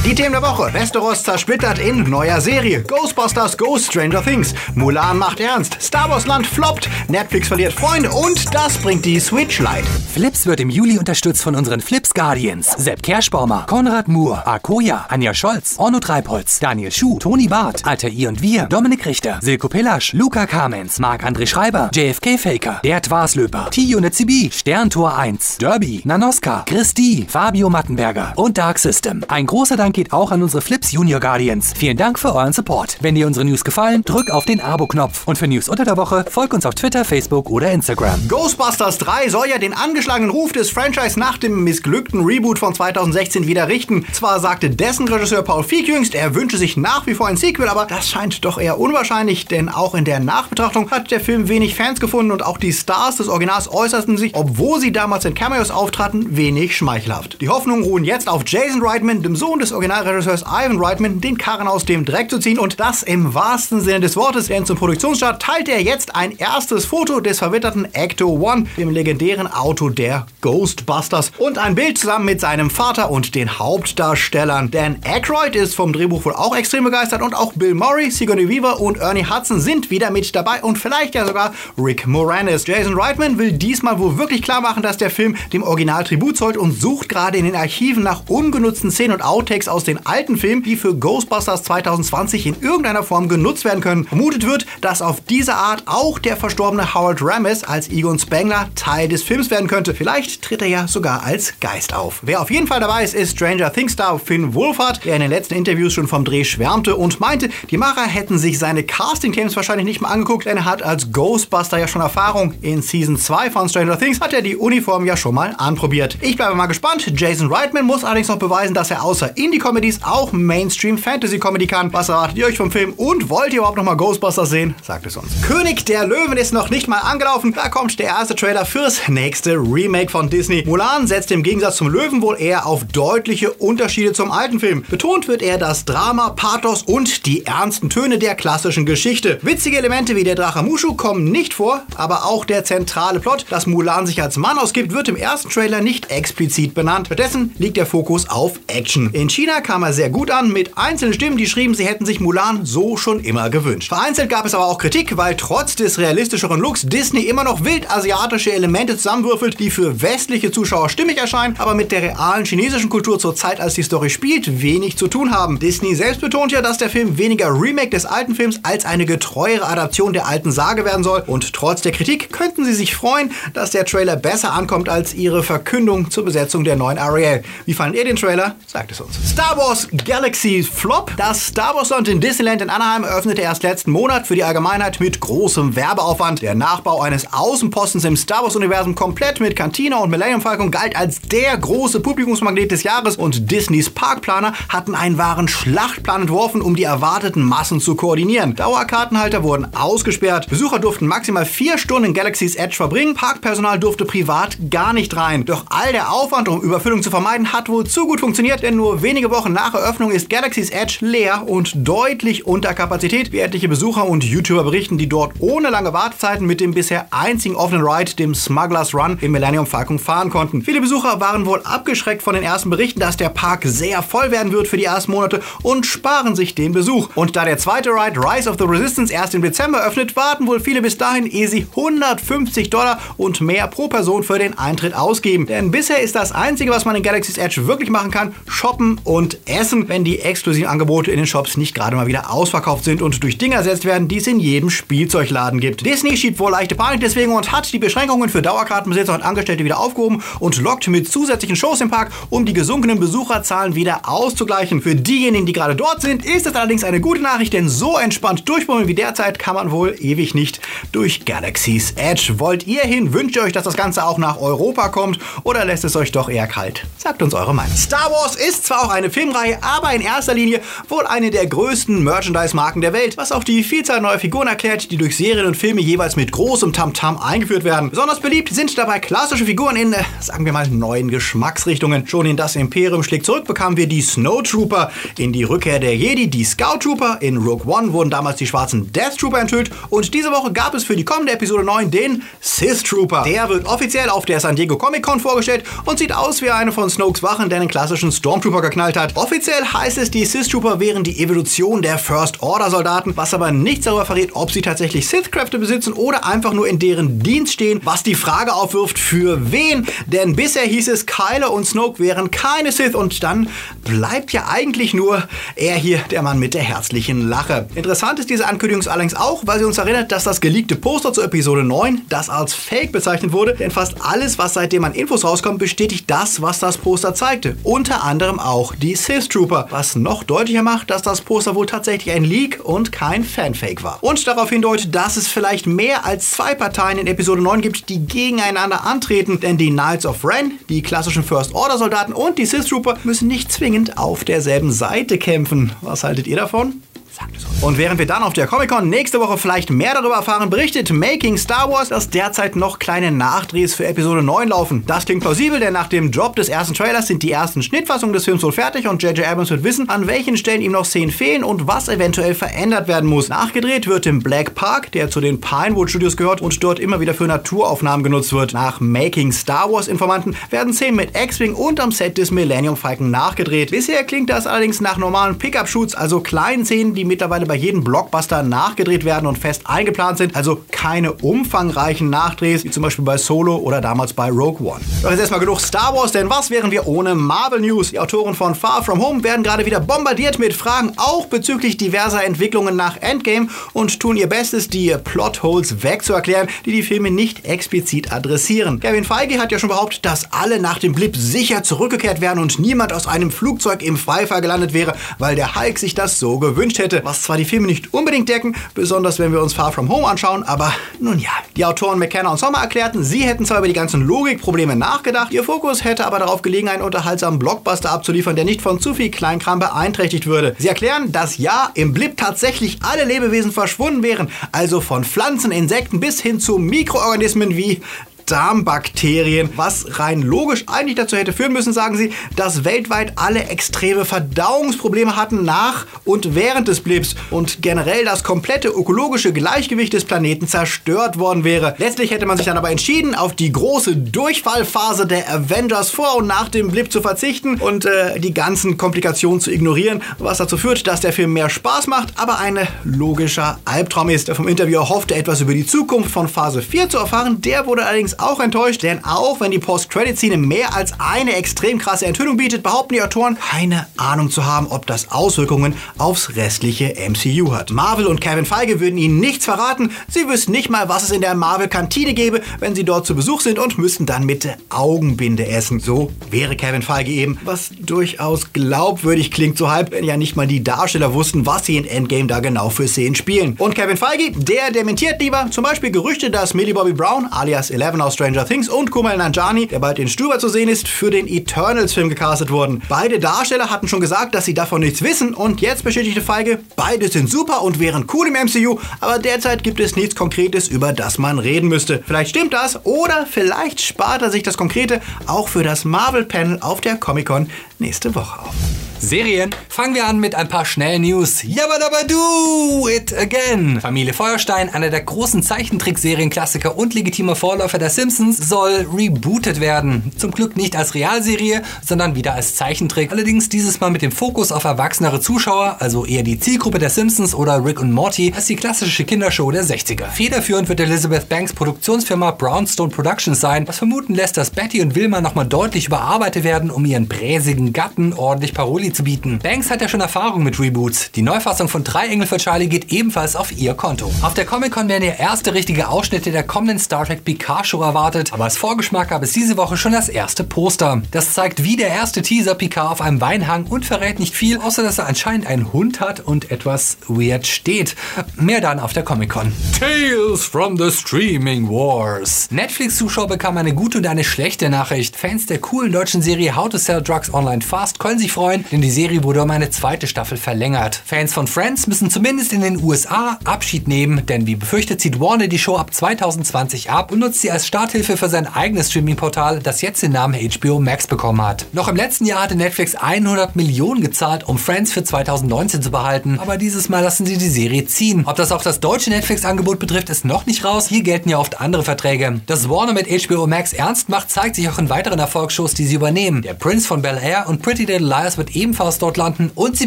Die 0.08 0.14
Themen 0.14 0.32
der 0.32 0.40
Woche. 0.40 0.72
Westeros 0.72 1.22
zersplittert 1.22 1.79
in 1.79 2.08
neuer 2.08 2.40
Serie. 2.40 2.82
Ghostbusters 2.82 3.58
Go 3.58 3.77
Stranger 3.77 4.25
Things. 4.25 4.54
Mulan 4.75 5.18
macht 5.18 5.38
ernst. 5.38 5.77
Star 5.82 6.08
Wars 6.08 6.27
Land 6.27 6.46
floppt. 6.46 6.88
Netflix 7.08 7.48
verliert 7.48 7.75
Freunde 7.75 8.11
und 8.11 8.54
das 8.54 8.79
bringt 8.79 9.04
die 9.04 9.21
Switch 9.21 9.58
Lite. 9.58 9.84
Flips 10.11 10.46
wird 10.46 10.61
im 10.61 10.71
Juli 10.71 10.98
unterstützt 10.98 11.43
von 11.43 11.54
unseren 11.54 11.82
Flips 11.82 12.14
Guardians. 12.14 12.71
Sepp 12.79 13.02
Kerschbaumer, 13.02 13.66
Konrad 13.68 14.08
Moore, 14.08 14.46
Akoya, 14.46 15.04
Anja 15.11 15.34
Scholz, 15.34 15.75
Orno 15.76 16.00
Treibholz, 16.00 16.59
Daniel 16.59 16.90
Schuh, 16.90 17.18
Toni 17.18 17.46
Barth, 17.46 17.84
Alter 17.84 18.09
I 18.09 18.29
und 18.29 18.40
Wir, 18.40 18.64
Dominik 18.64 19.04
Richter, 19.04 19.40
Silko 19.43 19.68
Pelasch, 19.68 20.14
Luca 20.14 20.46
Kamens, 20.46 20.98
Marc-André 21.00 21.46
Schreiber, 21.46 21.90
JFK 21.93 22.39
Faker, 22.39 22.81
Bert 22.82 23.11
Waslöper, 23.11 23.68
Tio 23.70 24.00
Netzibi, 24.00 24.48
Sterntor 24.50 25.18
1, 25.18 25.59
Derby, 25.59 26.00
Nanoska, 26.06 26.62
Christi, 26.64 27.26
Fabio 27.29 27.68
Mattenberger 27.68 28.32
und 28.36 28.56
Dark 28.56 28.79
System. 28.79 29.22
Ein 29.29 29.45
großer 29.45 29.76
Dank 29.76 29.97
geht 29.98 30.12
auch 30.12 30.30
an 30.30 30.44
unsere 30.44 30.62
Flips 30.62 30.93
Junior 30.93 31.18
Guardians. 31.18 31.72
Vielen 31.76 31.96
Dank 31.96 32.20
für 32.20 32.33
euren 32.33 32.52
Support. 32.52 32.98
Wenn 33.00 33.16
dir 33.16 33.27
unsere 33.27 33.44
News 33.44 33.64
gefallen, 33.64 34.05
drück 34.05 34.30
auf 34.30 34.44
den 34.44 34.61
Abo-Knopf. 34.61 35.27
Und 35.27 35.39
für 35.39 35.48
News 35.48 35.69
unter 35.69 35.84
der 35.84 35.97
Woche, 35.97 36.25
folg 36.30 36.55
uns 36.55 36.64
auf 36.64 36.77
Twitter, 36.77 37.05
Facebook 37.05 37.50
oder 37.50 37.72
Instagram. 37.72 38.28
Ghostbusters 38.28 38.98
3 38.98 39.28
soll 39.28 39.48
ja 39.48 39.58
den 39.58 39.75
angeschlagenen 39.75 40.30
Ruf 40.30 40.53
des 40.53 40.70
Franchise 40.70 41.19
nach 41.19 41.36
dem 41.36 41.64
missglückten 41.64 42.25
Reboot 42.25 42.61
von 42.61 42.77
2016 42.77 43.48
wieder 43.48 43.66
richten. 43.66 44.06
Zwar 44.12 44.39
sagte 44.39 44.70
dessen 44.70 45.08
Regisseur 45.08 45.42
Paul 45.42 45.64
Feig 45.64 45.89
jüngst, 45.89 46.14
er 46.14 46.36
wünsche 46.36 46.58
sich 46.58 46.77
nach 46.77 47.05
wie 47.08 47.14
vor 47.14 47.27
ein 47.27 47.36
Sequel, 47.36 47.69
aber 47.69 47.86
das 47.86 48.08
scheint 48.08 48.44
doch 48.44 48.58
eher 48.58 48.78
unwahrscheinlich, 48.78 49.47
denn 49.47 49.69
auch 49.69 49.97
in 49.97 50.05
der 50.05 50.20
Nachbetrachtung 50.20 50.92
hat 50.92 51.11
der 51.11 51.19
Film 51.19 51.48
wenig 51.48 51.75
Fans 51.75 51.98
gefunden 51.98 52.30
und 52.30 52.45
auch 52.45 52.58
die 52.58 52.73
Stars 52.73 53.17
des 53.17 53.27
Originals 53.27 53.69
äußerten 53.69 54.17
sich, 54.17 54.36
obwohl 54.36 54.78
sie 54.78 54.92
damals 54.92 55.25
in 55.25 55.34
Cameos 55.34 55.73
auftraten, 55.73 56.36
wenig 56.36 56.77
schmeichelhaft. 56.77 57.41
Die 57.41 57.48
Hoffnungen 57.48 57.83
ruhen 57.83 58.05
jetzt 58.05 58.28
auf 58.28 58.45
Jason 58.47 58.80
Reitman, 58.80 59.25
dem 59.25 59.34
Sohn 59.34 59.58
des 59.58 59.73
Original 59.73 59.88
Originalregisseurs 59.89 60.42
Ivan 60.42 60.78
Reitman 60.78 61.20
den 61.22 61.39
Karren 61.39 61.67
aus 61.67 61.86
dem 61.86 62.05
Dreck 62.05 62.28
zu 62.28 62.39
ziehen 62.39 62.58
und 62.58 62.78
das 62.78 63.03
im 63.03 63.33
wahrsten 63.33 63.81
Sinne 63.81 64.00
des 64.00 64.17
Wortes, 64.17 64.48
denn 64.48 64.67
zum 64.67 64.77
Produktionsstart 64.77 65.41
teilt 65.41 65.67
er 65.67 65.80
jetzt 65.80 66.14
ein 66.14 66.33
erstes 66.36 66.84
Foto 66.84 67.20
des 67.20 67.39
verwitterten 67.39 67.86
Ecto 67.95 68.28
One, 68.28 68.67
dem 68.77 68.91
legendären 68.91 69.47
Auto 69.47 69.89
der 69.89 70.27
Ghostbusters 70.42 71.33
und 71.39 71.56
ein 71.56 71.75
Bild 71.75 71.97
zusammen 71.97 72.27
mit 72.27 72.39
seinem 72.39 72.69
Vater 72.69 73.11
und 73.11 73.34
den 73.34 73.58
Hauptdarstellern. 73.58 74.70
Dan 74.70 74.98
Aykroyd 75.05 75.56
ist 75.56 75.75
vom 75.75 75.95
Drehbuch 75.95 76.27
wohl 76.27 76.34
auch 76.34 76.55
extrem 76.55 76.84
begeistert 76.84 77.23
und 77.23 77.34
auch 77.34 77.55
Bill 77.55 77.75
Murray, 77.75 78.11
Sigourney 78.11 78.47
Weaver 78.47 78.80
und 78.80 78.98
Ernie 78.98 79.25
Hudson 79.25 79.58
sind 79.58 79.91
wieder 79.91 80.11
mit 80.11 80.34
dabei 80.36 80.62
und 80.62 80.77
vielleicht 80.77 81.14
ja 81.14 81.27
sogar 81.27 81.55
Rick 81.78 82.06
Moranis. 82.06 82.67
Jason 82.67 82.92
Reitman 82.92 83.39
will 83.39 83.52
diesmal 83.52 83.98
wohl 83.98 84.19
wirklich 84.19 84.42
klar 84.42 84.61
machen, 84.61 84.83
dass 84.83 84.98
der 84.98 85.08
Film 85.08 85.34
dem 85.55 85.62
Original 85.62 86.05
Tribut 86.05 86.36
zollt 86.36 86.58
und 86.58 86.73
sucht 86.73 87.08
gerade 87.08 87.39
in 87.39 87.47
den 87.47 87.56
Archiven 87.56 88.02
nach 88.02 88.25
ungenutzten 88.28 88.91
Szenen 88.91 89.14
und 89.14 89.23
Outtakes 89.23 89.69
aus 89.69 89.78
den 89.84 90.05
alten 90.07 90.37
Filmen, 90.37 90.62
die 90.62 90.77
für 90.77 90.95
Ghostbusters 90.95 91.62
2020 91.65 92.47
in 92.47 92.57
irgendeiner 92.61 93.03
Form 93.03 93.29
genutzt 93.29 93.65
werden 93.65 93.81
können. 93.81 94.05
Vermutet 94.05 94.47
wird, 94.47 94.67
dass 94.81 95.03
auf 95.03 95.20
diese 95.20 95.55
Art 95.55 95.83
auch 95.87 96.19
der 96.19 96.37
verstorbene 96.37 96.95
Howard 96.95 97.20
Ramis 97.23 97.65
als 97.65 97.89
Egon 97.91 98.19
Spengler 98.19 98.69
Teil 98.75 99.09
des 99.09 99.23
Films 99.23 99.51
werden 99.51 99.69
könnte. 99.69 99.95
Vielleicht 99.95 100.43
tritt 100.43 100.62
er 100.62 100.69
ja 100.69 100.89
sogar 100.89 101.25
als 101.25 101.55
Geist 101.61 101.95
auf. 101.95 102.20
Wer 102.23 102.41
auf 102.41 102.51
jeden 102.51 102.67
Fall 102.67 102.81
dabei 102.81 103.05
ist, 103.05 103.15
ist 103.15 103.33
Stranger 103.33 103.73
Things 103.73 103.93
Star 103.93 104.19
Finn 104.19 104.55
Wolfhard, 104.55 105.05
der 105.05 105.15
in 105.15 105.20
den 105.20 105.31
letzten 105.31 105.55
Interviews 105.55 105.92
schon 105.92 106.09
vom 106.09 106.25
Dreh 106.25 106.45
schwärmte 106.45 106.97
und 106.97 107.20
meinte, 107.20 107.48
die 107.70 107.77
Macher 107.77 108.07
hätten 108.07 108.39
sich 108.39 108.59
seine 108.59 108.83
Casting-Teams 108.83 109.57
wahrscheinlich 109.57 109.87
nicht 109.87 110.01
mal 110.01 110.09
angeguckt, 110.09 110.47
denn 110.47 110.59
er 110.59 110.65
hat 110.65 110.83
als 110.83 111.13
Ghostbuster 111.13 111.79
ja 111.79 111.89
schon 111.89 112.03
Erfahrung. 112.03 112.55
In 112.63 112.83
Season 112.83 113.17
2 113.17 113.51
von 113.51 113.69
Stranger 113.69 113.98
Things 113.98 114.20
hat 114.20 114.33
er 114.33 114.42
die 114.42 114.57
Uniform 114.57 115.05
ja 115.05 115.17
schon 115.17 115.35
mal 115.35 115.55
anprobiert. 115.57 116.19
Ich 116.20 116.36
bleibe 116.36 116.55
mal 116.55 116.67
gespannt. 116.67 117.13
Jason 117.17 117.52
Reitman 117.52 117.85
muss 117.85 118.05
allerdings 118.05 118.29
noch 118.29 118.39
beweisen, 118.39 118.75
dass 118.75 118.91
er 118.91 119.02
außer 119.02 119.36
Indie-Comedy 119.36 119.67
Comedies 119.68 120.01
auch 120.02 120.33
Mainstream 120.33 120.96
Fantasy 120.96 121.39
Comedy 121.39 121.67
kann. 121.67 121.92
Was 121.92 122.08
erwartet 122.08 122.39
ihr 122.39 122.46
euch 122.46 122.56
vom 122.56 122.70
Film 122.70 122.95
und 122.96 123.29
wollt 123.29 123.52
ihr 123.52 123.58
überhaupt 123.58 123.77
noch 123.77 123.84
mal 123.84 123.96
Ghostbusters 123.96 124.48
sehen? 124.48 124.74
Sagt 124.83 125.05
es 125.05 125.14
uns. 125.18 125.42
König 125.42 125.84
der 125.84 126.06
Löwen 126.06 126.39
ist 126.39 126.55
noch 126.55 126.70
nicht 126.70 126.89
mal 126.89 127.01
angelaufen. 127.01 127.52
Da 127.52 127.68
kommt 127.68 127.98
der 127.98 128.06
erste 128.06 128.34
Trailer 128.34 128.64
fürs 128.64 129.08
nächste 129.08 129.56
Remake 129.56 130.10
von 130.10 130.30
Disney. 130.30 130.64
Mulan 130.66 131.06
setzt 131.06 131.30
im 131.32 131.42
Gegensatz 131.42 131.76
zum 131.76 131.88
Löwen 131.88 132.22
wohl 132.22 132.40
eher 132.40 132.64
auf 132.64 132.84
deutliche 132.84 133.52
Unterschiede 133.52 134.14
zum 134.14 134.32
alten 134.32 134.58
Film. 134.58 134.84
Betont 134.88 135.28
wird 135.28 135.42
eher 135.42 135.58
das 135.58 135.84
Drama, 135.84 136.30
Pathos 136.30 136.82
und 136.84 137.26
die 137.26 137.44
ernsten 137.44 137.90
Töne 137.90 138.18
der 138.18 138.36
klassischen 138.36 138.86
Geschichte. 138.86 139.38
Witzige 139.42 139.76
Elemente 139.76 140.16
wie 140.16 140.24
der 140.24 140.34
Drache 140.34 140.62
Mushu 140.62 140.94
kommen 140.94 141.24
nicht 141.24 141.52
vor, 141.52 141.82
aber 141.94 142.24
auch 142.24 142.46
der 142.46 142.64
zentrale 142.64 143.20
Plot, 143.20 143.44
dass 143.50 143.66
Mulan 143.66 144.06
sich 144.06 144.22
als 144.22 144.38
Mann 144.38 144.56
ausgibt, 144.56 144.94
wird 144.94 145.08
im 145.08 145.16
ersten 145.16 145.50
Trailer 145.50 145.82
nicht 145.82 146.10
explizit 146.10 146.72
benannt. 146.72 147.08
Stattdessen 147.08 147.54
liegt 147.58 147.76
der 147.76 147.84
Fokus 147.84 148.30
auf 148.30 148.60
Action. 148.68 149.10
In 149.12 149.28
China 149.28 149.57
kam 149.62 149.78
kam 149.78 149.84
er 149.84 149.92
sehr 149.92 150.10
gut 150.10 150.32
an, 150.32 150.52
mit 150.52 150.76
einzelnen 150.76 151.14
Stimmen, 151.14 151.36
die 151.36 151.46
schrieben, 151.46 151.72
sie 151.72 151.86
hätten 151.86 152.04
sich 152.04 152.19
Mulan 152.19 152.66
so 152.66 152.96
schon 152.96 153.20
immer 153.20 153.48
gewünscht. 153.48 153.91
Vereinzelt 153.91 154.28
gab 154.28 154.44
es 154.44 154.52
aber 154.52 154.66
auch 154.66 154.78
Kritik, 154.78 155.16
weil 155.16 155.36
trotz 155.36 155.76
des 155.76 156.00
realistischeren 156.00 156.58
Looks 156.58 156.82
Disney 156.82 157.20
immer 157.20 157.44
noch 157.44 157.64
wild 157.64 157.88
asiatische 157.88 158.52
Elemente 158.52 158.96
zusammenwürfelt, 158.96 159.60
die 159.60 159.70
für 159.70 160.02
westliche 160.02 160.50
Zuschauer 160.50 160.88
stimmig 160.88 161.16
erscheinen, 161.16 161.54
aber 161.58 161.76
mit 161.76 161.92
der 161.92 162.02
realen 162.02 162.44
chinesischen 162.44 162.91
Kultur 162.91 163.20
zur 163.20 163.36
Zeit, 163.36 163.60
als 163.60 163.74
die 163.74 163.84
Story 163.84 164.10
spielt, 164.10 164.60
wenig 164.60 164.96
zu 164.96 165.06
tun 165.06 165.30
haben. 165.30 165.60
Disney 165.60 165.94
selbst 165.94 166.22
betont 166.22 166.50
ja, 166.50 166.60
dass 166.60 166.78
der 166.78 166.90
Film 166.90 167.16
weniger 167.16 167.48
Remake 167.48 167.90
des 167.90 168.04
alten 168.04 168.34
Films 168.34 168.58
als 168.64 168.84
eine 168.84 169.06
getreuere 169.06 169.69
Adaption 169.69 170.12
der 170.12 170.26
alten 170.26 170.50
Sage 170.50 170.84
werden 170.84 171.04
soll 171.04 171.22
und 171.25 171.52
trotz 171.52 171.82
der 171.82 171.92
Kritik 171.92 172.32
könnten 172.32 172.64
sie 172.64 172.75
sich 172.75 172.96
freuen, 172.96 173.30
dass 173.54 173.70
der 173.70 173.84
Trailer 173.84 174.16
besser 174.16 174.54
ankommt 174.54 174.88
als 174.88 175.14
ihre 175.14 175.44
Verkündung 175.44 176.10
zur 176.10 176.25
Besetzung 176.25 176.64
der 176.64 176.75
neuen 176.75 176.98
Ariel. 176.98 177.44
Wie 177.64 177.75
fandet 177.75 178.00
ihr 178.00 178.04
den 178.04 178.16
Trailer? 178.16 178.56
Sagt 178.66 178.90
es 178.90 179.00
uns. 179.00 179.36
Star 179.38 179.56
Wars 179.56 179.87
Galaxy 180.04 180.65
Flop. 180.65 181.12
Das 181.16 181.47
Star 181.47 181.72
Wars 181.76 181.91
Land 181.91 182.09
in 182.09 182.21
Disneyland 182.21 182.60
in 182.60 182.71
Anaheim 182.71 183.04
eröffnete 183.04 183.41
erst 183.41 183.62
letzten 183.62 183.93
Monat 183.93 184.26
für 184.26 184.34
die 184.34 184.43
Allgemeinheit 184.43 184.99
mit 184.99 185.21
großem 185.21 185.76
Werbeaufwand. 185.76 186.43
Der 186.43 186.56
Nachbau 186.56 187.03
eines 187.03 187.32
Außenpostens 187.32 188.04
im 188.04 188.16
Star 188.16 188.43
Wars 188.43 188.56
Universum 188.56 188.97
komplett 188.97 189.38
mit 189.38 189.54
Cantina 189.54 189.99
und 189.99 190.10
Millennium 190.10 190.41
Falcon 190.41 190.72
galt 190.72 190.97
als 190.97 191.21
der 191.21 191.56
große 191.56 192.00
Publikumsmagnet 192.00 192.72
des 192.72 192.82
Jahres 192.82 193.15
und 193.15 193.49
Disneys 193.53 193.91
Parkplaner 193.91 194.54
hatten 194.71 194.97
einen 194.97 195.19
wahren 195.19 195.47
Schlachtplan 195.47 196.22
entworfen, 196.22 196.60
um 196.60 196.75
die 196.75 196.82
erwarteten 196.82 197.44
Massen 197.44 197.81
zu 197.81 197.94
koordinieren. 197.94 198.56
Dauerkartenhalter 198.56 199.44
wurden 199.44 199.72
ausgesperrt. 199.72 200.49
Besucher 200.50 200.81
durften 200.81 201.06
maximal 201.06 201.47
vier 201.47 201.78
Stunden 201.78 202.06
in 202.06 202.15
Galaxy's 202.15 202.56
Edge 202.56 202.75
verbringen. 202.75 203.15
Parkpersonal 203.15 203.78
durfte 203.78 204.05
privat 204.05 204.59
gar 204.69 204.93
nicht 204.93 205.15
rein. 205.15 205.44
Doch 205.44 205.66
all 205.70 205.93
der 205.93 206.12
Aufwand, 206.12 206.49
um 206.49 206.60
Überfüllung 206.60 207.05
zu 207.05 207.10
vermeiden, 207.10 207.53
hat 207.53 207.69
wohl 207.69 207.87
zu 207.87 208.09
gut 208.09 208.19
funktioniert, 208.19 208.65
denn 208.65 208.75
nur 208.75 209.00
wenige 209.00 209.27
Wochen 209.30 209.52
nach 209.52 209.74
Eröffnung 209.74 210.10
ist 210.10 210.30
Galaxy's 210.30 210.70
Edge 210.70 210.98
leer 211.00 211.44
und 211.46 211.72
deutlich 211.76 212.46
unter 212.46 212.74
Kapazität, 212.74 213.32
wie 213.32 213.40
etliche 213.40 213.68
Besucher 213.68 214.06
und 214.06 214.24
YouTuber 214.24 214.64
berichten, 214.64 214.98
die 214.98 215.08
dort 215.08 215.32
ohne 215.38 215.70
lange 215.70 215.92
Wartezeiten 215.92 216.46
mit 216.46 216.60
dem 216.60 216.72
bisher 216.72 217.06
einzigen 217.10 217.56
offenen 217.56 217.84
Ride, 217.84 218.14
dem 218.14 218.34
Smuggler's 218.34 218.94
Run, 218.94 219.18
im 219.20 219.32
Millennium 219.32 219.66
Falcon 219.66 219.98
fahren 219.98 220.30
konnten. 220.30 220.62
Viele 220.62 220.80
Besucher 220.80 221.20
waren 221.20 221.46
wohl 221.46 221.60
abgeschreckt 221.64 222.22
von 222.22 222.34
den 222.34 222.42
ersten 222.42 222.70
Berichten, 222.70 223.00
dass 223.00 223.16
der 223.16 223.28
Park 223.28 223.62
sehr 223.64 224.02
voll 224.02 224.30
werden 224.30 224.52
wird 224.52 224.68
für 224.68 224.76
die 224.76 224.84
ersten 224.84 225.12
Monate 225.12 225.42
und 225.62 225.86
sparen 225.86 226.36
sich 226.36 226.54
den 226.54 226.72
Besuch. 226.72 227.08
Und 227.14 227.36
da 227.36 227.44
der 227.44 227.58
zweite 227.58 227.90
Ride, 227.90 228.20
Rise 228.20 228.48
of 228.48 228.56
the 228.58 228.64
Resistance, 228.64 229.12
erst 229.12 229.34
im 229.34 229.42
Dezember 229.42 229.84
öffnet, 229.84 230.16
warten 230.16 230.46
wohl 230.46 230.60
viele 230.60 230.82
bis 230.82 230.98
dahin, 230.98 231.26
ehe 231.26 231.48
sie 231.48 231.66
150 231.70 232.70
Dollar 232.70 233.00
und 233.16 233.40
mehr 233.40 233.66
pro 233.66 233.88
Person 233.88 234.22
für 234.22 234.38
den 234.38 234.56
Eintritt 234.56 234.94
ausgeben. 234.94 235.46
Denn 235.46 235.70
bisher 235.70 236.00
ist 236.00 236.14
das 236.14 236.32
Einzige, 236.32 236.70
was 236.70 236.84
man 236.84 236.96
in 236.96 237.02
Galaxy's 237.02 237.38
Edge 237.38 237.66
wirklich 237.66 237.90
machen 237.90 238.10
kann, 238.10 238.34
shoppen 238.46 239.00
und 239.04 239.17
essen, 239.46 239.88
wenn 239.88 240.04
die 240.04 240.20
exklusiven 240.20 240.68
Angebote 240.68 241.10
in 241.10 241.16
den 241.16 241.26
Shops 241.26 241.56
nicht 241.56 241.75
gerade 241.75 241.96
mal 241.96 242.06
wieder 242.06 242.31
ausverkauft 242.31 242.84
sind 242.84 243.02
und 243.02 243.22
durch 243.22 243.38
Dinge 243.38 243.56
ersetzt 243.56 243.84
werden, 243.84 244.06
die 244.06 244.19
es 244.19 244.26
in 244.26 244.38
jedem 244.38 244.70
Spielzeugladen 244.70 245.60
gibt. 245.60 245.84
Disney 245.84 246.16
schiebt 246.16 246.38
wohl 246.38 246.50
leichte 246.50 246.75
Panik 246.75 247.00
deswegen 247.00 247.32
und 247.32 247.50
hat 247.50 247.72
die 247.72 247.78
Beschränkungen 247.78 248.28
für 248.28 248.43
Dauerkartenbesitzer 248.43 249.14
und 249.14 249.22
Angestellte 249.22 249.64
wieder 249.64 249.81
aufgehoben 249.81 250.22
und 250.38 250.56
lockt 250.58 250.87
mit 250.88 251.10
zusätzlichen 251.10 251.56
Shows 251.56 251.81
im 251.81 251.90
Park, 251.90 252.12
um 252.31 252.46
die 252.46 252.52
gesunkenen 252.52 253.00
Besucherzahlen 253.00 253.75
wieder 253.75 254.08
auszugleichen. 254.08 254.81
Für 254.81 254.94
diejenigen, 254.94 255.46
die 255.46 255.52
gerade 255.52 255.75
dort 255.75 256.00
sind, 256.00 256.25
ist 256.25 256.46
es 256.46 256.54
allerdings 256.54 256.84
eine 256.84 257.00
gute 257.00 257.20
Nachricht, 257.20 257.52
denn 257.52 257.69
so 257.69 257.98
entspannt 257.98 258.48
durchbummeln 258.48 258.88
wie 258.88 258.94
derzeit 258.94 259.38
kann 259.38 259.54
man 259.54 259.70
wohl 259.70 259.96
ewig 259.98 260.34
nicht 260.34 260.60
durch 260.93 261.25
Galaxy's 261.25 261.93
Edge. 261.96 262.34
Wollt 262.38 262.66
ihr 262.66 262.82
hin? 262.82 263.12
Wünscht 263.12 263.37
ihr 263.37 263.43
euch, 263.43 263.52
dass 263.52 263.64
das 263.64 263.76
Ganze 263.76 264.04
auch 264.04 264.19
nach 264.19 264.40
Europa 264.40 264.88
kommt 264.88 265.19
oder 265.44 265.64
lässt 265.64 265.84
es 265.84 265.96
euch 265.96 266.12
doch 266.12 266.28
eher 266.28 266.46
kalt? 266.46 266.84
Sagt 266.96 267.22
uns 267.22 267.34
eure 267.34 267.54
Meinung. 267.54 267.76
Star 267.76 268.10
Wars 268.10 268.37
ist 268.37 268.66
zwar 268.66 268.84
auch 268.84 268.90
eine 268.90 269.07
eine 269.08 269.10
Filmreihe, 269.10 269.58
aber 269.62 269.93
in 269.94 270.02
erster 270.02 270.34
Linie 270.34 270.60
wohl 270.88 271.06
eine 271.06 271.31
der 271.31 271.46
größten 271.46 272.02
Merchandise-Marken 272.05 272.81
der 272.81 272.93
Welt, 272.93 273.16
was 273.16 273.32
auch 273.32 273.44
die 273.44 273.64
Vielzahl 273.64 274.00
neuer 274.00 274.19
Figuren 274.19 274.49
erklärt, 274.49 274.90
die 274.90 274.96
durch 274.96 275.16
Serien 275.16 275.46
und 275.46 275.56
Filme 275.56 275.81
jeweils 275.81 276.16
mit 276.16 276.31
großem 276.31 276.72
Tamtam 276.72 277.16
-Tam 277.16 277.22
eingeführt 277.22 277.64
werden. 277.64 277.90
Besonders 277.90 278.20
beliebt 278.20 278.55
sind 278.55 278.76
dabei 278.76 278.99
klassische 279.00 279.46
Figuren 279.46 279.76
in, 279.76 279.93
äh, 279.93 280.02
sagen 280.20 280.44
wir 280.44 280.52
mal, 280.52 280.69
neuen 280.69 281.10
Geschmacksrichtungen. 281.10 282.06
Schon 282.06 282.26
in 282.26 282.37
Das 282.37 282.56
Imperium 282.56 283.02
schlägt 283.02 283.25
zurück 283.25 283.46
bekamen 283.46 283.76
wir 283.76 283.87
die 283.87 284.02
Snowtrooper, 284.02 284.90
in 285.16 285.32
die 285.32 285.44
Rückkehr 285.44 285.78
der 285.78 285.96
Jedi 285.96 286.28
die 286.28 286.44
Scout 286.44 286.81
Trooper, 286.81 287.19
in 287.20 287.38
Rogue 287.38 287.66
One 287.66 287.93
wurden 287.93 288.10
damals 288.10 288.37
die 288.37 288.46
schwarzen 288.46 288.93
Death 288.93 289.16
Trooper 289.19 289.40
enthüllt 289.40 289.70
und 289.88 290.12
diese 290.12 290.31
Woche 290.31 290.52
gab 290.52 290.75
es 290.75 290.84
für 290.84 290.96
die 290.96 291.05
kommende 291.05 291.32
Episode 291.32 291.64
9 291.64 291.90
den 291.90 292.22
Sith 292.40 292.82
Trooper. 292.82 293.22
Der 293.22 293.49
wird 293.49 293.66
offiziell 293.66 294.10
auf 294.10 294.26
der 294.26 294.40
San 294.40 294.56
Diego 294.56 294.76
Comic 294.76 295.02
Con 295.02 295.20
vorgestellt 295.20 295.64
und 295.87 295.99
sieht 295.99 296.12
aus 296.12 296.43
wie 296.43 296.50
eine 296.50 296.72
von 296.72 296.90
Snokes 296.90 297.22
Wachen, 297.22 297.49
der 297.49 297.60
einen 297.60 297.69
klassischen 297.69 298.12
Stormtrooper 298.12 298.60
geknallt 298.60 298.96
hat. 298.98 299.16
Offiziell 299.16 299.64
heißt 299.64 299.98
es, 299.98 300.10
die 300.10 300.24
Sith 300.24 300.48
Trooper 300.48 300.80
wären 300.80 301.04
die 301.04 301.22
Evolution 301.22 301.82
der 301.82 301.98
First 301.98 302.42
Order 302.42 302.70
Soldaten, 302.70 303.16
was 303.16 303.32
aber 303.32 303.50
nichts 303.52 303.84
darüber 303.84 304.04
verrät, 304.04 304.30
ob 304.34 304.50
sie 304.50 304.62
tatsächlich 304.62 305.08
Sith-Kräfte 305.08 305.58
besitzen 305.58 305.92
oder 305.92 306.26
einfach 306.26 306.52
nur 306.52 306.68
in 306.68 306.78
deren 306.78 307.20
Dienst 307.20 307.54
stehen, 307.54 307.80
was 307.84 308.02
die 308.02 308.14
Frage 308.14 308.52
aufwirft, 308.52 308.98
für 308.98 309.52
wen? 309.52 309.86
Denn 310.06 310.36
bisher 310.36 310.64
hieß 310.64 310.88
es, 310.88 311.06
Kylo 311.06 311.50
und 311.50 311.66
Snoke 311.66 312.00
wären 312.00 312.30
keine 312.30 312.72
Sith 312.72 312.94
und 312.94 313.22
dann 313.22 313.48
bleibt 313.84 314.32
ja 314.32 314.46
eigentlich 314.48 314.94
nur 314.94 315.28
er 315.56 315.76
hier, 315.76 315.98
der 316.10 316.22
Mann 316.22 316.38
mit 316.38 316.54
der 316.54 316.62
herzlichen 316.62 317.28
Lache. 317.28 317.68
Interessant 317.74 318.18
ist 318.18 318.30
diese 318.30 318.46
Ankündigung 318.46 318.86
allerdings 318.86 319.14
auch, 319.14 319.42
weil 319.46 319.58
sie 319.58 319.64
uns 319.64 319.78
erinnert, 319.78 320.12
dass 320.12 320.24
das 320.24 320.40
geleakte 320.40 320.76
Poster 320.76 321.12
zur 321.12 321.24
Episode 321.24 321.64
9, 321.64 322.02
das 322.08 322.28
als 322.30 322.54
Fake 322.54 322.92
bezeichnet 322.92 323.32
wurde, 323.32 323.54
denn 323.54 323.70
fast 323.70 323.94
alles, 324.00 324.38
was 324.38 324.54
seitdem 324.54 324.84
an 324.84 324.94
Infos 324.94 325.24
rauskommt, 325.24 325.58
bestätigt 325.58 326.04
das, 326.08 326.42
was 326.42 326.58
das 326.58 326.78
Poster 326.78 327.14
zeigte. 327.14 327.56
Unter 327.62 328.04
anderem 328.04 328.40
auch 328.40 328.74
die 328.74 328.88
Sith 328.94 329.29
Trooper, 329.29 329.67
was 329.70 329.96
noch 329.96 330.23
deutlicher 330.23 330.62
macht, 330.62 330.90
dass 330.90 331.02
das 331.02 331.20
Poster 331.20 331.55
wohl 331.55 331.67
tatsächlich 331.67 332.14
ein 332.14 332.25
Leak 332.25 332.61
und 332.62 332.93
kein 332.93 333.25
Fanfake 333.25 333.82
war. 333.82 333.99
Und 334.02 334.26
darauf 334.26 334.50
hindeutet, 334.50 334.94
dass 334.94 335.17
es 335.17 335.26
vielleicht 335.26 335.67
mehr 335.67 336.05
als 336.05 336.31
zwei 336.31 336.55
Parteien 336.55 336.99
in 336.99 337.06
Episode 337.06 337.43
9 337.43 337.61
gibt, 337.61 337.88
die 337.88 338.06
gegeneinander 338.06 338.85
antreten, 338.85 339.40
denn 339.40 339.56
die 339.56 339.70
Knights 339.70 340.06
of 340.06 340.25
Ren, 340.25 340.52
die 340.69 340.82
klassischen 340.82 341.25
First 341.25 341.55
Order 341.55 341.79
Soldaten 341.79 342.12
und 342.12 342.38
die 342.38 342.46
Sith 342.46 342.67
Trooper 342.67 342.96
müssen 343.05 343.26
nicht 343.26 343.50
zwingend 343.50 343.99
auf 343.99 344.25
derselben 344.25 344.70
Seite 344.70 345.19
kämpfen. 345.19 345.73
Was 345.81 346.05
haltet 346.05 346.26
ihr 346.26 346.37
davon? 346.37 346.82
Sagt 347.11 347.37
es. 347.37 347.47
Und 347.60 347.76
während 347.76 347.99
wir 347.99 348.06
dann 348.06 348.22
auf 348.22 348.34
der 348.34 348.46
Comic-Con 348.46 348.88
nächste 348.88 349.19
Woche 349.19 349.37
vielleicht 349.37 349.70
mehr 349.70 349.93
darüber 349.93 350.14
erfahren, 350.14 350.49
berichtet 350.49 350.93
Making 350.93 351.37
Star 351.37 351.69
Wars, 351.69 351.88
dass 351.88 352.08
derzeit 352.08 352.55
noch 352.55 352.78
kleine 352.78 353.10
Nachdrehs 353.10 353.75
für 353.75 353.84
Episode 353.84 354.22
9 354.22 354.49
laufen. 354.49 354.84
Das 354.87 355.06
klingt 355.06 355.22
plausibel, 355.22 355.58
denn 355.58 355.72
nach 355.72 355.88
dem 355.88 356.12
Drop 356.12 356.37
des 356.37 356.49
ersten 356.49 356.75
Trailers 356.75 357.08
sind 357.08 357.25
die 357.25 357.32
ersten 357.32 357.60
Schnittfassungen 357.60 358.12
des 358.12 358.26
Films 358.26 358.44
wohl 358.44 358.52
fertig 358.52 358.87
und 358.87 359.02
J.J. 359.02 359.26
Abrams 359.26 359.50
wird 359.50 359.64
wissen, 359.64 359.88
an 359.88 360.06
welchen 360.06 360.37
Stellen 360.37 360.62
ihm 360.62 360.70
noch 360.70 360.84
Szenen 360.84 361.10
fehlen 361.10 361.43
und 361.43 361.66
was 361.66 361.88
eventuell 361.88 362.37
verändert 362.37 362.87
werden 362.87 363.10
muss. 363.10 363.28
Nachgedreht 363.28 363.88
wird 363.88 364.06
im 364.06 364.20
Black 364.20 364.55
Park, 364.55 364.93
der 364.93 365.10
zu 365.10 365.20
den 365.20 365.40
Pinewood 365.40 365.90
Studios 365.90 366.16
gehört 366.16 366.40
und 366.40 366.62
dort 366.62 366.78
immer 366.78 367.00
wieder 367.00 367.12
für 367.12 367.26
Naturaufnahmen 367.26 368.05
genutzt 368.05 368.32
wird. 368.32 368.52
Nach 368.52 368.78
Making 368.78 369.32
Star 369.32 369.70
Wars 369.72 369.88
Informanten 369.88 370.37
werden 370.50 370.72
Szenen 370.72 370.94
mit 370.94 371.19
X-Wing 371.20 371.55
und 371.55 371.81
am 371.81 371.90
Set 371.90 372.19
des 372.19 372.31
Millennium 372.31 372.76
Falcon 372.76 373.10
nachgedreht. 373.10 373.72
Bisher 373.72 374.05
klingt 374.05 374.31
das 374.31 374.46
allerdings 374.46 374.81
nach 374.81 374.96
normalen 374.96 375.38
Pickup-Shoots, 375.38 375.96
also 375.96 376.20
kleinen 376.20 376.64
Szenen, 376.64 376.94
die 376.94 377.05
mittlerweile 377.05 377.47
bei 377.48 377.56
jedem 377.56 377.82
Blockbuster 377.82 378.42
nachgedreht 378.42 379.04
werden 379.04 379.26
und 379.26 379.38
fest 379.38 379.62
eingeplant 379.64 380.18
sind, 380.18 380.36
also 380.36 380.62
keine 380.70 381.12
umfangreichen 381.12 382.10
Nachdrehs, 382.10 382.62
wie 382.64 382.70
zum 382.70 382.82
Beispiel 382.82 383.04
bei 383.04 383.18
Solo 383.18 383.56
oder 383.56 383.80
damals 383.80 384.12
bei 384.12 384.30
Rogue 384.30 384.64
One. 384.64 384.80
Doch 385.02 385.10
jetzt 385.10 385.20
erstmal 385.20 385.40
genug 385.40 385.60
Star 385.60 385.94
Wars, 385.96 386.12
denn 386.12 386.30
was 386.30 386.50
wären 386.50 386.70
wir 386.70 386.86
ohne 386.86 387.14
Marvel 387.14 387.60
News? 387.60 387.90
Die 387.90 387.98
Autoren 387.98 388.34
von 388.34 388.54
Far 388.54 388.84
From 388.84 389.02
Home 389.02 389.24
werden 389.24 389.42
gerade 389.42 389.66
wieder 389.66 389.80
bombardiert 389.80 390.38
mit 390.38 390.52
Fragen, 390.52 390.92
auch 390.96 391.26
bezüglich 391.26 391.76
diverser 391.76 392.24
Entwicklungen 392.24 392.76
nach 392.76 392.98
Endgame 393.00 393.48
und 393.72 393.98
tun 393.98 394.16
ihr 394.16 394.28
Bestes, 394.28 394.68
die 394.68 394.94
Plotholes 395.02 395.82
wegzuerklären, 395.82 396.48
die 396.66 396.72
die 396.72 396.82
Filme 396.82 397.10
nicht 397.10 397.46
explizit 397.46 398.12
adressieren. 398.12 398.80
Kevin 398.80 399.04
Feige 399.04 399.38
hat 399.38 399.52
ja 399.52 399.58
schon 399.58 399.70
behauptet, 399.70 400.04
dass 400.04 400.32
alle 400.32 400.60
nach 400.60 400.78
dem 400.78 400.92
Blip 400.92 401.16
sicher 401.16 401.62
zurückgekehrt 401.62 402.20
wären 402.20 402.38
und 402.38 402.58
niemand 402.58 402.92
aus 402.92 403.06
einem 403.06 403.30
Flugzeug 403.30 403.82
im 403.82 403.96
Freifall 403.96 404.42
gelandet 404.42 404.74
wäre, 404.74 404.94
weil 405.18 405.34
der 405.34 405.54
Hulk 405.54 405.78
sich 405.78 405.94
das 405.94 406.18
so 406.18 406.38
gewünscht 406.38 406.78
hätte, 406.78 407.00
was 407.04 407.22
zwar 407.22 407.38
die 407.38 407.44
Filme 407.44 407.67
nicht 407.67 407.94
unbedingt 407.94 408.29
decken, 408.29 408.55
besonders 408.75 409.19
wenn 409.19 409.32
wir 409.32 409.43
uns 409.43 409.55
Far 409.55 409.73
From 409.73 409.88
Home 409.88 410.06
anschauen, 410.06 410.43
aber 410.43 410.73
nun 411.00 411.19
ja. 411.19 411.31
Die 411.56 411.64
Autoren 411.64 411.99
McKenna 411.99 412.31
und 412.31 412.38
Sommer 412.38 412.58
erklärten, 412.58 413.02
sie 413.02 413.23
hätten 413.23 413.46
zwar 413.46 413.58
über 413.58 413.69
die 413.69 413.75
ganzen 413.75 414.06
Logikprobleme 414.06 414.76
nachgedacht, 414.76 415.32
ihr 415.32 415.44
Fokus 415.44 415.85
hätte 415.85 416.06
aber 416.06 416.19
darauf 416.19 416.43
gelegen, 416.43 416.69
einen 416.69 416.82
unterhaltsamen 416.82 417.38
Blockbuster 417.38 417.90
abzuliefern, 417.90 418.37
der 418.37 418.44
nicht 418.44 418.62
von 418.62 418.81
zu 418.81 418.94
viel 418.94 419.11
Kleinkram 419.11 419.58
beeinträchtigt 419.58 420.26
würde. 420.26 420.55
Sie 420.58 420.69
erklären, 420.69 421.12
dass 421.12 421.38
ja, 421.38 421.70
im 421.75 421.94
Blip 421.94 422.17
tatsächlich 422.17 422.79
alle 422.82 423.05
Lebewesen 423.05 423.52
verschwunden 423.52 424.02
wären, 424.02 424.29
also 424.52 424.81
von 424.81 425.05
Pflanzen, 425.05 425.52
Insekten 425.52 426.00
bis 426.00 426.20
hin 426.20 426.41
zu 426.41 426.58
Mikroorganismen 426.58 427.56
wie 427.56 427.81
Darmbakterien, 428.30 429.50
was 429.56 429.98
rein 429.98 430.22
logisch 430.22 430.64
eigentlich 430.66 430.96
dazu 430.96 431.16
hätte 431.16 431.32
führen 431.32 431.52
müssen, 431.52 431.72
sagen 431.72 431.96
sie, 431.96 432.12
dass 432.36 432.64
weltweit 432.64 433.12
alle 433.16 433.44
extreme 433.44 434.04
Verdauungsprobleme 434.04 435.16
hatten 435.16 435.44
nach 435.44 435.86
und 436.04 436.34
während 436.34 436.69
des 436.69 436.80
Blips 436.80 437.14
und 437.30 437.62
generell 437.62 438.04
das 438.04 438.25
komplette 438.25 438.69
ökologische 438.69 439.32
Gleichgewicht 439.32 439.92
des 439.92 440.04
Planeten 440.04 440.46
zerstört 440.46 441.19
worden 441.19 441.44
wäre. 441.44 441.75
Letztlich 441.78 442.10
hätte 442.10 442.26
man 442.26 442.36
sich 442.36 442.46
dann 442.46 442.58
aber 442.58 442.70
entschieden, 442.70 443.14
auf 443.14 443.34
die 443.34 443.52
große 443.52 443.96
Durchfallphase 443.96 445.06
der 445.06 445.32
Avengers 445.32 445.90
vor 445.90 446.16
und 446.16 446.26
nach 446.26 446.48
dem 446.48 446.70
Blip 446.70 446.92
zu 446.92 447.00
verzichten 447.00 447.56
und 447.56 447.84
äh, 447.84 448.20
die 448.20 448.34
ganzen 448.34 448.76
Komplikationen 448.76 449.40
zu 449.40 449.50
ignorieren, 449.50 450.02
was 450.19 450.38
dazu 450.38 450.56
führt, 450.56 450.86
dass 450.86 451.00
der 451.00 451.12
Film 451.12 451.32
mehr 451.32 451.50
Spaß 451.50 451.86
macht, 451.86 452.14
aber 452.16 452.38
ein 452.38 452.58
logischer 452.84 453.58
Albtraum 453.64 454.10
ist. 454.10 454.28
Der 454.28 454.34
vom 454.34 454.48
Interviewer 454.48 454.88
hoffte 454.88 455.14
etwas 455.14 455.40
über 455.40 455.54
die 455.54 455.66
Zukunft 455.66 456.10
von 456.10 456.28
Phase 456.28 456.62
4 456.62 456.88
zu 456.88 456.98
erfahren, 456.98 457.40
der 457.40 457.66
wurde 457.66 457.84
allerdings 457.84 458.18
auch 458.19 458.41
enttäuscht, 458.41 458.82
denn 458.82 459.05
auch 459.05 459.41
wenn 459.41 459.50
die 459.50 459.59
Post-Credit-Szene 459.59 460.37
mehr 460.37 460.75
als 460.75 460.93
eine 460.99 461.35
extrem 461.35 461.79
krasse 461.79 462.06
Enthüllung 462.06 462.37
bietet, 462.37 462.62
behaupten 462.62 462.94
die 462.94 463.03
Autoren, 463.03 463.38
keine 463.38 463.87
Ahnung 463.97 464.31
zu 464.31 464.44
haben, 464.44 464.67
ob 464.69 464.87
das 464.87 465.11
Auswirkungen 465.11 465.75
aufs 465.97 466.37
restliche 466.37 466.94
MCU 467.09 467.53
hat. 467.53 467.70
Marvel 467.70 468.06
und 468.06 468.20
Kevin 468.20 468.44
Feige 468.44 468.81
würden 468.81 468.99
ihnen 468.99 469.20
nichts 469.20 469.44
verraten, 469.44 469.93
sie 470.09 470.29
wüssten 470.29 470.53
nicht 470.53 470.70
mal, 470.70 470.88
was 470.88 471.05
es 471.05 471.11
in 471.11 471.20
der 471.20 471.35
Marvel-Kantine 471.35 472.15
gäbe, 472.15 472.43
wenn 472.59 472.75
sie 472.75 472.85
dort 472.85 473.06
zu 473.06 473.15
Besuch 473.15 473.41
sind 473.41 473.59
und 473.59 473.79
müssten 473.79 474.06
dann 474.06 474.25
mit 474.25 474.49
Augenbinde 474.69 475.47
essen. 475.47 475.81
So 475.81 476.11
wäre 476.31 476.56
Kevin 476.56 476.82
Feige 476.82 477.12
eben, 477.12 477.38
was 477.44 477.70
durchaus 477.81 478.53
glaubwürdig 478.53 479.31
klingt, 479.31 479.59
so 479.59 479.70
halb, 479.70 479.93
wenn 479.93 480.05
ja 480.05 480.17
nicht 480.17 480.37
mal 480.37 480.47
die 480.47 480.65
Darsteller 480.65 481.15
wussten, 481.15 481.47
was 481.47 481.67
sie 481.67 481.76
in 481.76 481.85
Endgame 481.85 482.26
da 482.26 482.41
genau 482.41 482.70
für 482.70 482.88
Szenen 482.88 483.15
spielen. 483.15 483.55
Und 483.59 483.75
Kevin 483.75 483.97
Feige, 483.97 484.32
der 484.32 484.70
dementiert 484.70 485.20
lieber 485.20 485.49
zum 485.50 485.65
Beispiel 485.65 485.91
Gerüchte, 485.91 486.31
dass 486.31 486.55
Millie 486.55 486.75
Bobby 486.75 486.93
Brown 486.93 487.26
alias 487.31 487.70
Eleven 487.70 488.00
aus 488.08 488.14
Stranger 488.14 488.46
Things 488.46 488.70
und 488.70 488.90
Kumail 488.90 489.19
Nanjiani, 489.19 489.66
der 489.66 489.81
bald 489.81 489.99
in 489.99 490.08
Stuber 490.08 490.38
zu 490.38 490.49
sehen 490.49 490.70
ist, 490.70 490.88
für 490.88 491.10
den 491.10 491.28
Eternals-Film 491.28 492.08
gecastet 492.08 492.50
wurden. 492.50 492.81
Beide 492.88 493.19
Darsteller 493.19 493.69
hatten 493.69 493.87
schon 493.87 494.00
gesagt, 494.00 494.34
dass 494.34 494.46
sie 494.46 494.55
davon 494.55 494.81
nichts 494.81 495.02
wissen 495.02 495.34
und 495.34 495.60
jetzt 495.60 495.84
bestätigte 495.84 496.22
Feige, 496.22 496.58
beide 496.75 497.08
sind 497.08 497.28
super 497.28 497.60
und 497.60 497.81
wären 497.81 498.06
cool 498.15 498.29
im 498.29 498.32
MCU, 498.32 498.79
aber 499.00 499.19
derzeit 499.19 499.62
gibt 499.62 499.79
es 499.79 499.94
nichts 499.94 500.15
Konkretes, 500.15 500.69
über 500.69 500.94
das 500.94 501.19
man 501.19 501.38
reden 501.38 501.69
müsste. 501.69 502.03
Vielleicht 502.06 502.31
stimmt 502.31 502.55
das 502.55 502.86
oder 502.86 503.27
vielleicht 503.31 503.82
spart 503.82 504.22
er 504.22 504.31
sich 504.31 504.43
das 504.43 504.56
Konkrete 504.56 505.03
auch 505.27 505.48
für 505.48 505.62
das 505.62 505.84
Marvel-Panel 505.84 506.60
auf 506.62 506.81
der 506.81 506.96
Comic-Con 506.96 507.50
nächste 507.79 508.15
Woche 508.15 508.41
auf. 508.41 508.55
Serien. 509.00 509.50
Fangen 509.69 509.94
wir 509.94 510.06
an 510.06 510.19
mit 510.19 510.34
ein 510.34 510.48
paar 510.48 510.64
schnellen 510.64 511.02
News. 511.02 511.44
Yabba 511.44 511.78
do 512.09 512.88
it 512.88 513.17
again. 513.17 513.81
Familie 513.81 514.12
Feuerstein, 514.12 514.69
einer 514.69 514.90
der 514.90 515.02
großen 515.02 515.43
Zeichentrickserien-Klassiker 515.43 516.76
und 516.76 516.95
legitimer 516.95 517.37
Vorläufer 517.37 517.78
der 517.78 517.90
Simpsons, 517.90 518.37
soll 518.37 518.88
rebootet 518.93 519.61
werden. 519.61 520.11
Zum 520.17 520.33
Glück 520.33 520.57
nicht 520.57 520.75
als 520.75 520.95
Realserie, 520.95 521.62
sondern 521.87 522.17
wieder 522.17 522.35
als 522.35 522.57
Zeichentrick. 522.57 523.12
Allerdings 523.12 523.49
dieses 523.49 523.81
Mal 523.81 523.90
mit 523.90 524.02
dem 524.02 524.11
Fokus 524.11 524.50
auf 524.50 524.64
erwachsenere 524.64 525.21
Zuschauer, 525.21 525.76
also 525.78 526.05
eher 526.05 526.25
die 526.25 526.40
Zielgruppe 526.40 526.81
der 526.81 526.90
Simpsons 526.90 527.35
oder 527.35 527.64
Rick 527.64 527.81
und 527.81 527.93
Morty, 527.93 528.33
als 528.35 528.47
die 528.47 528.57
klassische 528.57 529.05
Kindershow 529.05 529.50
der 529.52 529.64
60er. 529.64 530.07
Federführend 530.07 530.69
wird 530.69 530.81
Elizabeth 530.81 531.28
Banks 531.28 531.52
Produktionsfirma 531.52 532.33
Brownstone 532.33 532.90
Productions 532.90 533.40
sein, 533.40 533.69
was 533.69 533.78
vermuten 533.78 534.14
lässt, 534.14 534.37
dass 534.37 534.50
Betty 534.50 534.83
und 534.83 534.97
Wilma 534.97 535.21
nochmal 535.21 535.47
deutlich 535.47 535.87
überarbeitet 535.87 536.43
werden, 536.43 536.71
um 536.71 536.85
ihren 536.85 537.07
bräsigen 537.07 537.73
Gatten 537.73 538.12
ordentlich 538.12 538.55
Paroli 538.55 538.88
zu 538.92 539.04
bieten. 539.04 539.38
Banks 539.42 539.71
hat 539.71 539.80
ja 539.80 539.88
schon 539.88 540.00
Erfahrung 540.00 540.42
mit 540.42 540.59
Reboots. 540.59 541.12
Die 541.12 541.23
Neufassung 541.23 541.68
von 541.68 541.85
Drei 541.85 542.09
Engel 542.09 542.26
für 542.26 542.38
Charlie 542.38 542.68
geht 542.68 542.92
ebenfalls 542.92 543.37
auf 543.37 543.52
ihr 543.57 543.75
Konto. 543.75 544.11
Auf 544.23 544.35
der 544.35 544.45
Comic-Con 544.45 544.88
werden 544.88 545.04
ja 545.04 545.14
erste 545.14 545.54
richtige 545.54 545.88
Ausschnitte 545.88 546.30
der 546.30 546.42
kommenden 546.42 546.78
Star 546.78 547.07
Trek 547.07 547.25
Picard 547.25 547.66
Show 547.66 547.83
erwartet, 547.83 548.33
aber 548.33 548.45
als 548.45 548.57
Vorgeschmack 548.57 549.09
gab 549.09 549.23
es 549.23 549.33
diese 549.33 549.57
Woche 549.57 549.76
schon 549.76 549.92
das 549.92 550.09
erste 550.09 550.45
Poster. 550.45 551.02
Das 551.11 551.35
zeigt 551.35 551.64
wie 551.64 551.76
der 551.76 551.88
erste 551.88 552.23
Teaser 552.23 552.54
Picard 552.54 552.92
auf 552.92 553.00
einem 553.00 553.21
Weinhang 553.21 553.64
und 553.66 553.85
verrät 553.85 554.18
nicht 554.18 554.35
viel, 554.35 554.59
außer 554.59 554.83
dass 554.83 554.99
er 554.99 555.07
anscheinend 555.07 555.47
einen 555.47 555.73
Hund 555.73 556.00
hat 556.00 556.21
und 556.21 556.50
etwas 556.50 556.99
weird 557.09 557.47
steht. 557.47 557.97
Mehr 558.37 558.61
dann 558.61 558.80
auf 558.80 558.92
der 558.92 559.02
Comic-Con. 559.02 559.52
Tales 559.78 560.45
from 560.45 560.76
the 560.76 560.90
Streaming 560.90 561.68
Wars. 561.68 562.49
Netflix-Zuschauer 562.50 563.28
bekamen 563.28 563.59
eine 563.59 563.75
gute 563.75 563.99
und 563.99 564.07
eine 564.07 564.25
schlechte 564.25 564.68
Nachricht. 564.71 565.16
Fans 565.16 565.47
der 565.47 565.59
coolen 565.59 565.92
deutschen 565.92 566.23
Serie 566.23 566.57
How 566.57 566.68
to 566.68 566.78
Sell 566.78 567.02
Drugs 567.02 567.33
Online 567.33 567.62
Fast 567.62 567.99
können 567.99 568.18
sich 568.18 568.33
freuen, 568.33 568.64
denn 568.79 568.83
die 568.83 568.91
Serie 568.91 569.25
wurde 569.25 569.43
um 569.43 569.51
eine 569.51 569.71
zweite 569.71 570.07
Staffel 570.07 570.39
verlängert. 570.39 571.03
Fans 571.05 571.35
von 571.35 571.49
Friends 571.49 571.89
müssen 571.89 572.11
zumindest 572.11 572.53
in 572.53 572.61
den 572.61 572.81
USA 572.81 573.37
Abschied 573.43 573.89
nehmen, 573.89 574.25
denn 574.27 574.47
wie 574.47 574.55
befürchtet 574.55 575.01
zieht 575.01 575.19
Warner 575.19 575.49
die 575.49 575.59
Show 575.59 575.77
ab 575.77 575.93
2020 575.93 576.89
ab 576.89 577.11
und 577.11 577.19
nutzt 577.19 577.41
sie 577.41 577.51
als 577.51 577.67
Starthilfe 577.67 578.17
für 578.17 578.29
sein 578.29 578.47
eigenes 578.47 578.91
Streaming-Portal, 578.91 579.59
das 579.59 579.81
jetzt 579.81 580.03
den 580.03 580.13
Namen 580.13 580.39
HBO 580.39 580.79
Max 580.79 581.09
bekommen 581.09 581.43
hat. 581.43 581.67
Noch 581.73 581.89
im 581.89 581.97
letzten 581.97 582.25
Jahr 582.25 582.43
hatte 582.45 582.55
Netflix 582.55 582.95
100 582.95 583.57
Millionen 583.57 584.01
gezahlt, 584.01 584.49
um 584.49 584.59
Friends 584.59 584.93
für 584.93 585.03
2019 585.03 585.83
zu 585.83 585.91
behalten, 585.91 586.39
aber 586.39 586.57
dieses 586.57 586.89
Mal 586.89 587.01
lassen 587.01 587.27
sie 587.27 587.37
die 587.37 587.49
Serie 587.49 587.85
ziehen. 587.87 588.23
Ob 588.27 588.37
das 588.37 588.53
auch 588.53 588.63
das 588.63 588.79
deutsche 588.79 589.11
Netflix-Angebot 589.11 589.81
betrifft, 589.81 590.09
ist 590.09 590.25
noch 590.25 590.47
nicht 590.47 590.65
raus. 590.65 590.87
Hier 590.87 591.03
gelten 591.03 591.31
ja 591.31 591.39
oft 591.39 591.61
andere 591.61 591.83
Verträge. 591.83 592.41
Dass 592.47 592.69
Warner 592.69 592.93
mit 592.93 593.09
HBO 593.09 593.49
Max 593.49 593.73
ernst 593.73 594.09
macht, 594.09 594.31
zeigt 594.31 594.55
sich 594.55 594.69
auch 594.69 594.79
in 594.79 594.89
weiteren 594.89 595.19
Erfolgsshows, 595.19 595.75
die 595.75 595.85
sie 595.85 595.97
übernehmen. 595.97 596.43
Der 596.43 596.55
Prince 596.55 596.87
von 596.87 597.03
Bel 597.03 597.19
Air 597.21 597.47
und 597.49 597.61
Pretty 597.61 597.87
Little 597.87 598.07
Liars 598.07 598.39
wird 598.39 598.55
ebenfalls 598.55 598.68
dort 598.99 599.17
landen 599.17 599.51
und 599.55 599.77
sie 599.77 599.87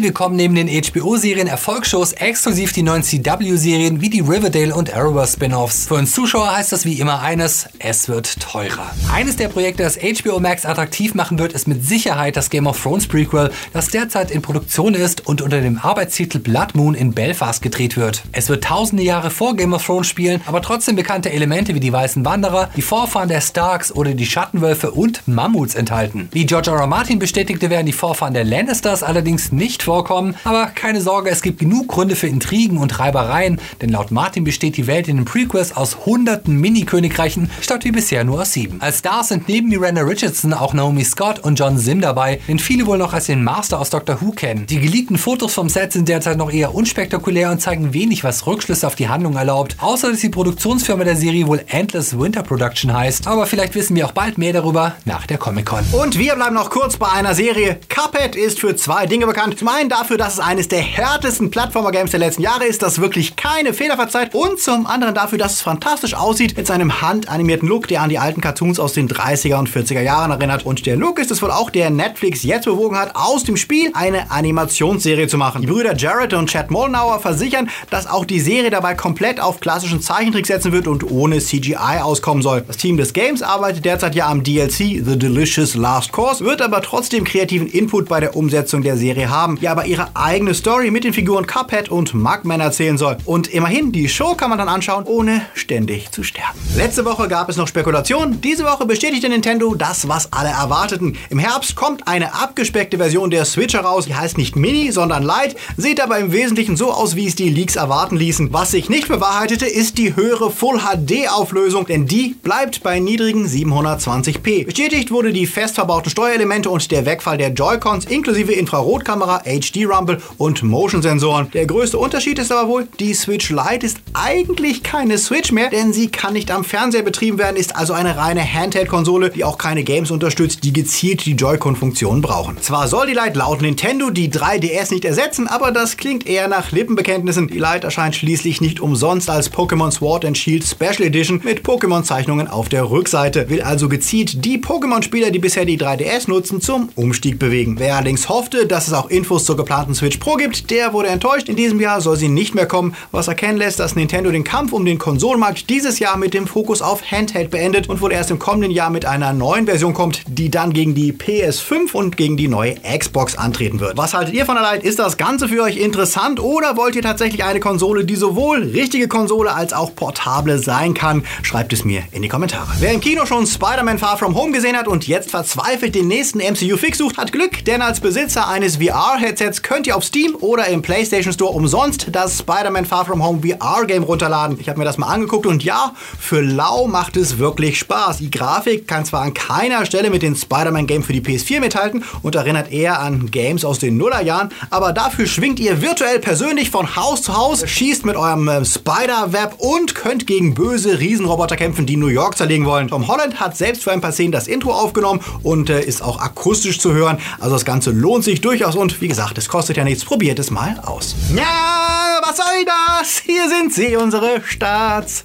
bekommen 0.00 0.36
neben 0.36 0.54
den 0.54 0.68
HBO-Serien 0.68 1.46
Erfolgsshows 1.46 2.12
exklusiv 2.12 2.72
die 2.72 2.82
neuen 2.82 3.02
CW-Serien 3.02 4.00
wie 4.00 4.10
die 4.10 4.20
Riverdale 4.20 4.74
und 4.74 4.94
Arrowverse 4.94 5.34
Spin-offs. 5.34 5.86
Für 5.86 5.94
uns 5.94 6.12
Zuschauer 6.12 6.56
heißt 6.56 6.72
das 6.72 6.84
wie 6.84 7.00
immer 7.00 7.20
eines, 7.20 7.66
es 7.78 8.08
wird 8.08 8.40
teurer. 8.40 8.90
Eines 9.12 9.36
der 9.36 9.48
Projekte, 9.48 9.82
das 9.82 9.98
HBO 9.98 10.40
Max 10.40 10.64
attraktiv 10.64 11.14
machen 11.14 11.38
wird, 11.38 11.52
ist 11.52 11.68
mit 11.68 11.84
Sicherheit 11.84 12.36
das 12.36 12.50
Game 12.50 12.66
of 12.66 12.80
Thrones 12.80 13.06
Prequel, 13.06 13.50
das 13.72 13.88
derzeit 13.88 14.30
in 14.30 14.42
Produktion 14.42 14.94
ist 14.94 15.26
und 15.26 15.42
unter 15.42 15.60
dem 15.60 15.78
Arbeitstitel 15.78 16.38
Blood 16.38 16.74
Moon 16.74 16.94
in 16.94 17.12
Belfast 17.12 17.62
gedreht 17.62 17.96
wird. 17.96 18.22
Es 18.32 18.48
wird 18.48 18.64
tausende 18.64 19.02
Jahre 19.02 19.30
vor 19.30 19.56
Game 19.56 19.72
of 19.72 19.84
Thrones 19.84 20.08
spielen, 20.08 20.40
aber 20.46 20.62
trotzdem 20.62 20.96
bekannte 20.96 21.30
Elemente 21.30 21.74
wie 21.74 21.80
die 21.80 21.92
Weißen 21.92 22.24
Wanderer, 22.24 22.70
die 22.76 22.82
Vorfahren 22.82 23.28
der 23.28 23.40
Starks 23.40 23.92
oder 23.92 24.14
die 24.14 24.26
Schattenwölfe 24.26 24.90
und 24.90 25.26
Mammuts 25.26 25.74
enthalten. 25.74 26.28
Wie 26.32 26.46
George 26.46 26.70
R. 26.70 26.80
R. 26.80 26.86
Martin 26.86 27.18
bestätigte, 27.18 27.70
werden 27.70 27.86
die 27.86 27.92
Vorfahren 27.92 28.34
der 28.34 28.44
Lannisters 28.72 29.02
allerdings 29.02 29.52
nicht 29.52 29.82
vorkommen, 29.82 30.34
aber 30.44 30.64
keine 30.64 31.02
Sorge, 31.02 31.28
es 31.28 31.42
gibt 31.42 31.58
genug 31.58 31.88
Gründe 31.88 32.16
für 32.16 32.26
Intrigen 32.26 32.78
und 32.78 32.98
Reibereien, 32.98 33.60
denn 33.82 33.90
laut 33.90 34.10
Martin 34.10 34.44
besteht 34.44 34.78
die 34.78 34.86
Welt 34.86 35.08
in 35.08 35.16
den 35.16 35.26
Prequels 35.26 35.76
aus 35.76 36.06
hunderten 36.06 36.58
Mini-Königreichen 36.58 37.50
statt 37.60 37.84
wie 37.84 37.90
bisher 37.90 38.24
nur 38.24 38.40
aus 38.40 38.54
sieben. 38.54 38.80
Als 38.80 39.00
Stars 39.00 39.28
sind 39.28 39.46
neben 39.46 39.68
Miranda 39.68 40.00
Richardson 40.00 40.54
auch 40.54 40.72
Naomi 40.72 41.04
Scott 41.04 41.40
und 41.40 41.58
John 41.58 41.76
Sim 41.76 42.00
dabei, 42.00 42.40
den 42.48 42.58
viele 42.58 42.86
wohl 42.86 42.96
noch 42.96 43.12
als 43.12 43.26
den 43.26 43.44
Master 43.44 43.78
aus 43.78 43.90
Doctor 43.90 44.22
Who 44.22 44.30
kennen. 44.30 44.64
Die 44.64 44.80
geleakten 44.80 45.18
Fotos 45.18 45.52
vom 45.52 45.68
Set 45.68 45.92
sind 45.92 46.08
derzeit 46.08 46.38
noch 46.38 46.50
eher 46.50 46.74
unspektakulär 46.74 47.50
und 47.50 47.60
zeigen 47.60 47.92
wenig, 47.92 48.24
was 48.24 48.46
Rückschlüsse 48.46 48.86
auf 48.86 48.94
die 48.94 49.10
Handlung 49.10 49.36
erlaubt, 49.36 49.76
außer 49.80 50.10
dass 50.10 50.20
die 50.20 50.30
Produktionsfirma 50.30 51.04
der 51.04 51.16
Serie 51.16 51.46
wohl 51.46 51.62
Endless 51.66 52.18
Winter 52.18 52.42
Production 52.42 52.94
heißt. 52.94 53.26
Aber 53.26 53.44
vielleicht 53.44 53.74
wissen 53.74 53.94
wir 53.96 54.06
auch 54.06 54.12
bald 54.12 54.38
mehr 54.38 54.54
darüber 54.54 54.94
nach 55.04 55.26
der 55.26 55.36
Comic-Con. 55.36 55.84
Und 55.92 56.18
wir 56.18 56.36
bleiben 56.36 56.54
noch 56.54 56.70
kurz 56.70 56.96
bei 56.96 57.10
einer 57.10 57.34
Serie. 57.34 57.78
Cuphead 57.90 58.34
ist 58.34 58.61
für 58.62 58.76
zwei 58.76 59.06
Dinge 59.06 59.26
bekannt. 59.26 59.58
Zum 59.58 59.66
einen 59.66 59.88
dafür, 59.88 60.16
dass 60.16 60.34
es 60.34 60.38
eines 60.38 60.68
der 60.68 60.78
härtesten 60.78 61.50
Plattformer-Games 61.50 62.12
der 62.12 62.20
letzten 62.20 62.42
Jahre 62.42 62.64
ist, 62.64 62.80
das 62.80 63.00
wirklich 63.00 63.34
keine 63.34 63.74
Fehler 63.74 63.96
verzeiht. 63.96 64.36
Und 64.36 64.60
zum 64.60 64.86
anderen 64.86 65.16
dafür, 65.16 65.36
dass 65.36 65.54
es 65.54 65.60
fantastisch 65.62 66.14
aussieht 66.14 66.56
mit 66.56 66.68
seinem 66.68 67.02
handanimierten 67.02 67.68
Look, 67.68 67.88
der 67.88 68.02
an 68.02 68.08
die 68.08 68.20
alten 68.20 68.40
Cartoons 68.40 68.78
aus 68.78 68.92
den 68.92 69.08
30er 69.08 69.56
und 69.56 69.68
40er 69.68 70.00
Jahren 70.00 70.30
erinnert. 70.30 70.64
Und 70.64 70.86
der 70.86 70.94
Look 70.94 71.18
ist 71.18 71.32
es 71.32 71.42
wohl 71.42 71.50
auch, 71.50 71.70
der 71.70 71.90
Netflix 71.90 72.44
jetzt 72.44 72.66
bewogen 72.66 72.96
hat, 72.96 73.16
aus 73.16 73.42
dem 73.42 73.56
Spiel 73.56 73.90
eine 73.94 74.30
Animationsserie 74.30 75.26
zu 75.26 75.38
machen. 75.38 75.62
Die 75.62 75.66
Brüder 75.66 75.96
Jared 75.96 76.32
und 76.32 76.48
Chad 76.48 76.70
Molnauer 76.70 77.18
versichern, 77.18 77.68
dass 77.90 78.06
auch 78.06 78.24
die 78.24 78.38
Serie 78.38 78.70
dabei 78.70 78.94
komplett 78.94 79.40
auf 79.40 79.58
klassischen 79.58 80.00
Zeichentrick 80.00 80.46
setzen 80.46 80.70
wird 80.70 80.86
und 80.86 81.10
ohne 81.10 81.40
CGI 81.40 81.98
auskommen 82.00 82.44
soll. 82.44 82.62
Das 82.64 82.76
Team 82.76 82.96
des 82.96 83.12
Games 83.12 83.42
arbeitet 83.42 83.84
derzeit 83.84 84.14
ja 84.14 84.28
am 84.28 84.44
DLC 84.44 85.02
The 85.04 85.18
Delicious 85.18 85.74
Last 85.74 86.12
Course, 86.12 86.44
wird 86.44 86.62
aber 86.62 86.80
trotzdem 86.80 87.24
kreativen 87.24 87.66
Input 87.66 88.08
bei 88.08 88.20
der 88.20 88.36
Umsetzung 88.36 88.51
der 88.52 88.96
Serie 88.96 89.30
haben, 89.30 89.58
die 89.58 89.68
aber 89.68 89.86
ihre 89.86 90.14
eigene 90.14 90.54
Story 90.54 90.90
mit 90.90 91.04
den 91.04 91.12
Figuren 91.12 91.46
Cuphead 91.46 91.88
und 91.88 92.14
Mugman 92.14 92.60
erzählen 92.60 92.98
soll. 92.98 93.16
Und 93.24 93.48
immerhin, 93.48 93.92
die 93.92 94.08
Show 94.08 94.34
kann 94.34 94.50
man 94.50 94.58
dann 94.58 94.68
anschauen, 94.68 95.04
ohne 95.04 95.42
ständig 95.54 96.10
zu 96.10 96.22
sterben. 96.22 96.58
Letzte 96.76 97.04
Woche 97.04 97.28
gab 97.28 97.48
es 97.48 97.56
noch 97.56 97.68
Spekulationen, 97.68 98.40
diese 98.40 98.64
Woche 98.64 98.86
bestätigte 98.86 99.28
Nintendo 99.28 99.74
das, 99.74 100.08
was 100.08 100.32
alle 100.32 100.50
erwarteten. 100.50 101.16
Im 101.30 101.38
Herbst 101.38 101.74
kommt 101.74 102.06
eine 102.06 102.34
abgespeckte 102.34 102.98
Version 102.98 103.30
der 103.30 103.44
Switch 103.44 103.74
heraus, 103.74 104.06
die 104.06 104.14
heißt 104.14 104.36
nicht 104.36 104.56
Mini, 104.56 104.92
sondern 104.92 105.22
Lite, 105.22 105.56
sieht 105.76 106.00
aber 106.02 106.18
im 106.18 106.32
Wesentlichen 106.32 106.76
so 106.76 106.92
aus, 106.92 107.16
wie 107.16 107.26
es 107.26 107.34
die 107.34 107.48
Leaks 107.48 107.76
erwarten 107.76 108.16
ließen. 108.16 108.52
Was 108.52 108.72
sich 108.72 108.88
nicht 108.88 109.08
bewahrheitete, 109.08 109.66
ist 109.66 109.98
die 109.98 110.14
höhere 110.14 110.50
Full 110.50 110.80
HD 110.80 111.28
Auflösung, 111.30 111.86
denn 111.86 112.06
die 112.06 112.34
bleibt 112.42 112.82
bei 112.82 112.98
niedrigen 112.98 113.46
720p. 113.46 114.66
Bestätigt 114.66 115.10
wurde 115.10 115.32
die 115.32 115.46
fest 115.46 115.76
verbauten 115.76 116.10
Steuerelemente 116.10 116.68
und 116.70 116.90
der 116.90 117.06
Wegfall 117.06 117.38
der 117.38 117.52
Joy-Cons 117.52 118.06
inklusive 118.06 118.41
Infrarotkamera, 118.50 119.42
HD 119.44 119.86
Rumble 119.86 120.20
und 120.38 120.64
Motion-Sensoren. 120.64 121.52
Der 121.52 121.66
größte 121.66 121.98
Unterschied 121.98 122.40
ist 122.40 122.50
aber 122.50 122.68
wohl, 122.68 122.88
die 122.98 123.14
Switch 123.14 123.50
Lite 123.50 123.86
ist 123.86 123.98
eigentlich 124.14 124.82
keine 124.82 125.18
Switch 125.18 125.52
mehr, 125.52 125.70
denn 125.70 125.92
sie 125.92 126.08
kann 126.08 126.32
nicht 126.32 126.50
am 126.50 126.64
Fernseher 126.64 127.02
betrieben 127.02 127.38
werden, 127.38 127.56
ist 127.56 127.76
also 127.76 127.92
eine 127.92 128.16
reine 128.16 128.42
Handheld-Konsole, 128.42 129.30
die 129.30 129.44
auch 129.44 129.58
keine 129.58 129.84
Games 129.84 130.10
unterstützt, 130.10 130.64
die 130.64 130.72
gezielt 130.72 131.24
die 131.26 131.34
Joy-Con-Funktion 131.34 132.20
brauchen. 132.22 132.56
Zwar 132.60 132.88
soll 132.88 133.06
die 133.06 133.14
Lite 133.14 133.38
laut 133.38 133.62
Nintendo 133.62 134.10
die 134.10 134.30
3DS 134.30 134.92
nicht 134.92 135.04
ersetzen, 135.04 135.46
aber 135.46 135.70
das 135.70 135.96
klingt 135.96 136.26
eher 136.26 136.48
nach 136.48 136.72
Lippenbekenntnissen. 136.72 137.48
Die 137.48 137.58
Lite 137.58 137.84
erscheint 137.84 138.16
schließlich 138.16 138.60
nicht 138.60 138.80
umsonst 138.80 139.30
als 139.30 139.52
Pokémon 139.52 139.90
Sword 139.90 140.24
and 140.24 140.36
Shield 140.36 140.64
Special 140.64 141.02
Edition 141.02 141.40
mit 141.44 141.62
Pokémon-Zeichnungen 141.62 142.48
auf 142.48 142.68
der 142.68 142.90
Rückseite, 142.90 143.48
will 143.48 143.62
also 143.62 143.88
gezielt 143.88 144.44
die 144.44 144.58
Pokémon-Spieler, 144.58 145.30
die 145.30 145.38
bisher 145.38 145.64
die 145.64 145.78
3DS 145.78 146.28
nutzen, 146.28 146.60
zum 146.60 146.88
Umstieg 146.94 147.38
bewegen. 147.38 147.76
Wer 147.78 147.96
allerdings 147.96 148.21
hoffte, 148.28 148.66
dass 148.66 148.88
es 148.88 148.94
auch 148.94 149.10
Infos 149.10 149.44
zur 149.44 149.56
geplanten 149.56 149.94
Switch 149.94 150.18
Pro 150.18 150.36
gibt, 150.36 150.70
der 150.70 150.92
wurde 150.92 151.08
enttäuscht. 151.08 151.48
In 151.48 151.56
diesem 151.56 151.80
Jahr 151.80 152.00
soll 152.00 152.16
sie 152.16 152.28
nicht 152.28 152.54
mehr 152.54 152.66
kommen, 152.66 152.94
was 153.10 153.28
erkennen 153.28 153.58
lässt, 153.58 153.80
dass 153.80 153.96
Nintendo 153.96 154.30
den 154.30 154.44
Kampf 154.44 154.72
um 154.72 154.84
den 154.84 154.98
Konsolenmarkt 154.98 155.68
dieses 155.70 155.98
Jahr 155.98 156.16
mit 156.16 156.34
dem 156.34 156.46
Fokus 156.46 156.82
auf 156.82 157.02
Handheld 157.10 157.50
beendet 157.50 157.88
und 157.88 158.00
wohl 158.00 158.12
erst 158.12 158.30
im 158.30 158.38
kommenden 158.38 158.70
Jahr 158.70 158.90
mit 158.90 159.04
einer 159.04 159.32
neuen 159.32 159.66
Version 159.66 159.94
kommt, 159.94 160.22
die 160.26 160.50
dann 160.50 160.72
gegen 160.72 160.94
die 160.94 161.12
PS5 161.12 161.92
und 161.92 162.16
gegen 162.16 162.36
die 162.36 162.48
neue 162.48 162.76
Xbox 162.98 163.36
antreten 163.36 163.80
wird. 163.80 163.96
Was 163.96 164.14
haltet 164.14 164.34
ihr 164.34 164.46
von 164.46 164.56
der 164.56 164.72
Lite? 164.72 164.86
Ist 164.86 164.98
das 164.98 165.16
Ganze 165.16 165.48
für 165.48 165.62
euch 165.62 165.76
interessant 165.76 166.40
oder 166.40 166.76
wollt 166.76 166.96
ihr 166.96 167.02
tatsächlich 167.02 167.44
eine 167.44 167.60
Konsole, 167.60 168.04
die 168.04 168.16
sowohl 168.16 168.62
richtige 168.62 169.08
Konsole 169.08 169.54
als 169.54 169.72
auch 169.72 169.94
portable 169.94 170.58
sein 170.58 170.94
kann? 170.94 171.24
Schreibt 171.42 171.72
es 171.72 171.84
mir 171.84 172.02
in 172.12 172.22
die 172.22 172.28
Kommentare. 172.28 172.68
Wer 172.78 172.92
im 172.92 173.00
Kino 173.00 173.26
schon 173.26 173.46
Spider-Man 173.46 173.98
Far 173.98 174.16
From 174.16 174.34
Home 174.34 174.52
gesehen 174.52 174.76
hat 174.76 174.88
und 174.88 175.06
jetzt 175.06 175.30
verzweifelt 175.30 175.94
den 175.94 176.08
nächsten 176.08 176.38
MCU-Fix 176.38 176.98
sucht, 176.98 177.16
hat 177.18 177.32
Glück, 177.32 177.64
denn 177.64 177.82
als 177.82 178.00
Besitzer 178.12 178.46
eines 178.46 178.76
VR-Headsets 178.76 179.62
könnt 179.62 179.86
ihr 179.86 179.96
auf 179.96 180.04
Steam 180.04 180.34
oder 180.38 180.66
im 180.66 180.82
PlayStation 180.82 181.32
Store 181.32 181.54
umsonst 181.54 182.08
das 182.12 182.40
Spider-Man 182.40 182.84
Far 182.84 183.06
From 183.06 183.24
Home 183.24 183.40
VR-Game 183.40 184.02
runterladen. 184.02 184.58
Ich 184.60 184.68
habe 184.68 184.78
mir 184.78 184.84
das 184.84 184.98
mal 184.98 185.06
angeguckt 185.06 185.46
und 185.46 185.64
ja, 185.64 185.94
für 186.20 186.42
lau 186.42 186.86
macht 186.86 187.16
es 187.16 187.38
wirklich 187.38 187.78
Spaß. 187.78 188.18
Die 188.18 188.30
Grafik 188.30 188.86
kann 188.86 189.06
zwar 189.06 189.22
an 189.22 189.32
keiner 189.32 189.86
Stelle 189.86 190.10
mit 190.10 190.20
den 190.20 190.36
Spider-Man-Game 190.36 191.02
für 191.02 191.14
die 191.14 191.22
PS4 191.22 191.60
mithalten 191.60 192.04
und 192.20 192.34
erinnert 192.34 192.70
eher 192.70 193.00
an 193.00 193.30
Games 193.30 193.64
aus 193.64 193.78
den 193.78 193.96
Nullerjahren, 193.96 194.50
aber 194.68 194.92
dafür 194.92 195.26
schwingt 195.26 195.58
ihr 195.58 195.80
virtuell 195.80 196.18
persönlich 196.18 196.68
von 196.68 196.94
Haus 196.96 197.22
zu 197.22 197.34
Haus, 197.34 197.66
schießt 197.66 198.04
mit 198.04 198.16
eurem 198.16 198.46
äh, 198.46 198.62
Spider-Web 198.62 199.54
und 199.56 199.94
könnt 199.94 200.26
gegen 200.26 200.52
böse 200.52 201.00
Riesenroboter 201.00 201.56
kämpfen, 201.56 201.86
die 201.86 201.96
New 201.96 202.08
York 202.08 202.36
zerlegen 202.36 202.66
wollen. 202.66 202.88
Tom 202.88 203.08
Holland 203.08 203.40
hat 203.40 203.56
selbst 203.56 203.84
für 203.84 203.90
ein 203.90 204.02
paar 204.02 204.12
Szenen 204.12 204.32
das 204.32 204.48
Intro 204.48 204.74
aufgenommen 204.74 205.20
und 205.42 205.70
äh, 205.70 205.80
ist 205.82 206.02
auch 206.02 206.20
akustisch 206.20 206.78
zu 206.78 206.92
hören. 206.92 207.16
Also 207.40 207.54
das 207.54 207.64
Ganze 207.64 208.01
lohnt 208.02 208.24
sich 208.24 208.40
durchaus 208.40 208.74
und 208.74 209.00
wie 209.00 209.06
gesagt, 209.06 209.38
es 209.38 209.48
kostet 209.48 209.76
ja 209.76 209.84
nichts. 209.84 210.04
Probiert 210.04 210.38
es 210.40 210.50
mal 210.50 210.76
aus. 210.84 211.14
Ja, 211.34 212.18
was 212.20 212.36
soll 212.36 212.64
das? 212.66 213.18
Hier 213.24 213.48
sind 213.48 213.72
sie, 213.72 213.96
unsere 213.96 214.42
Starts 214.44 215.22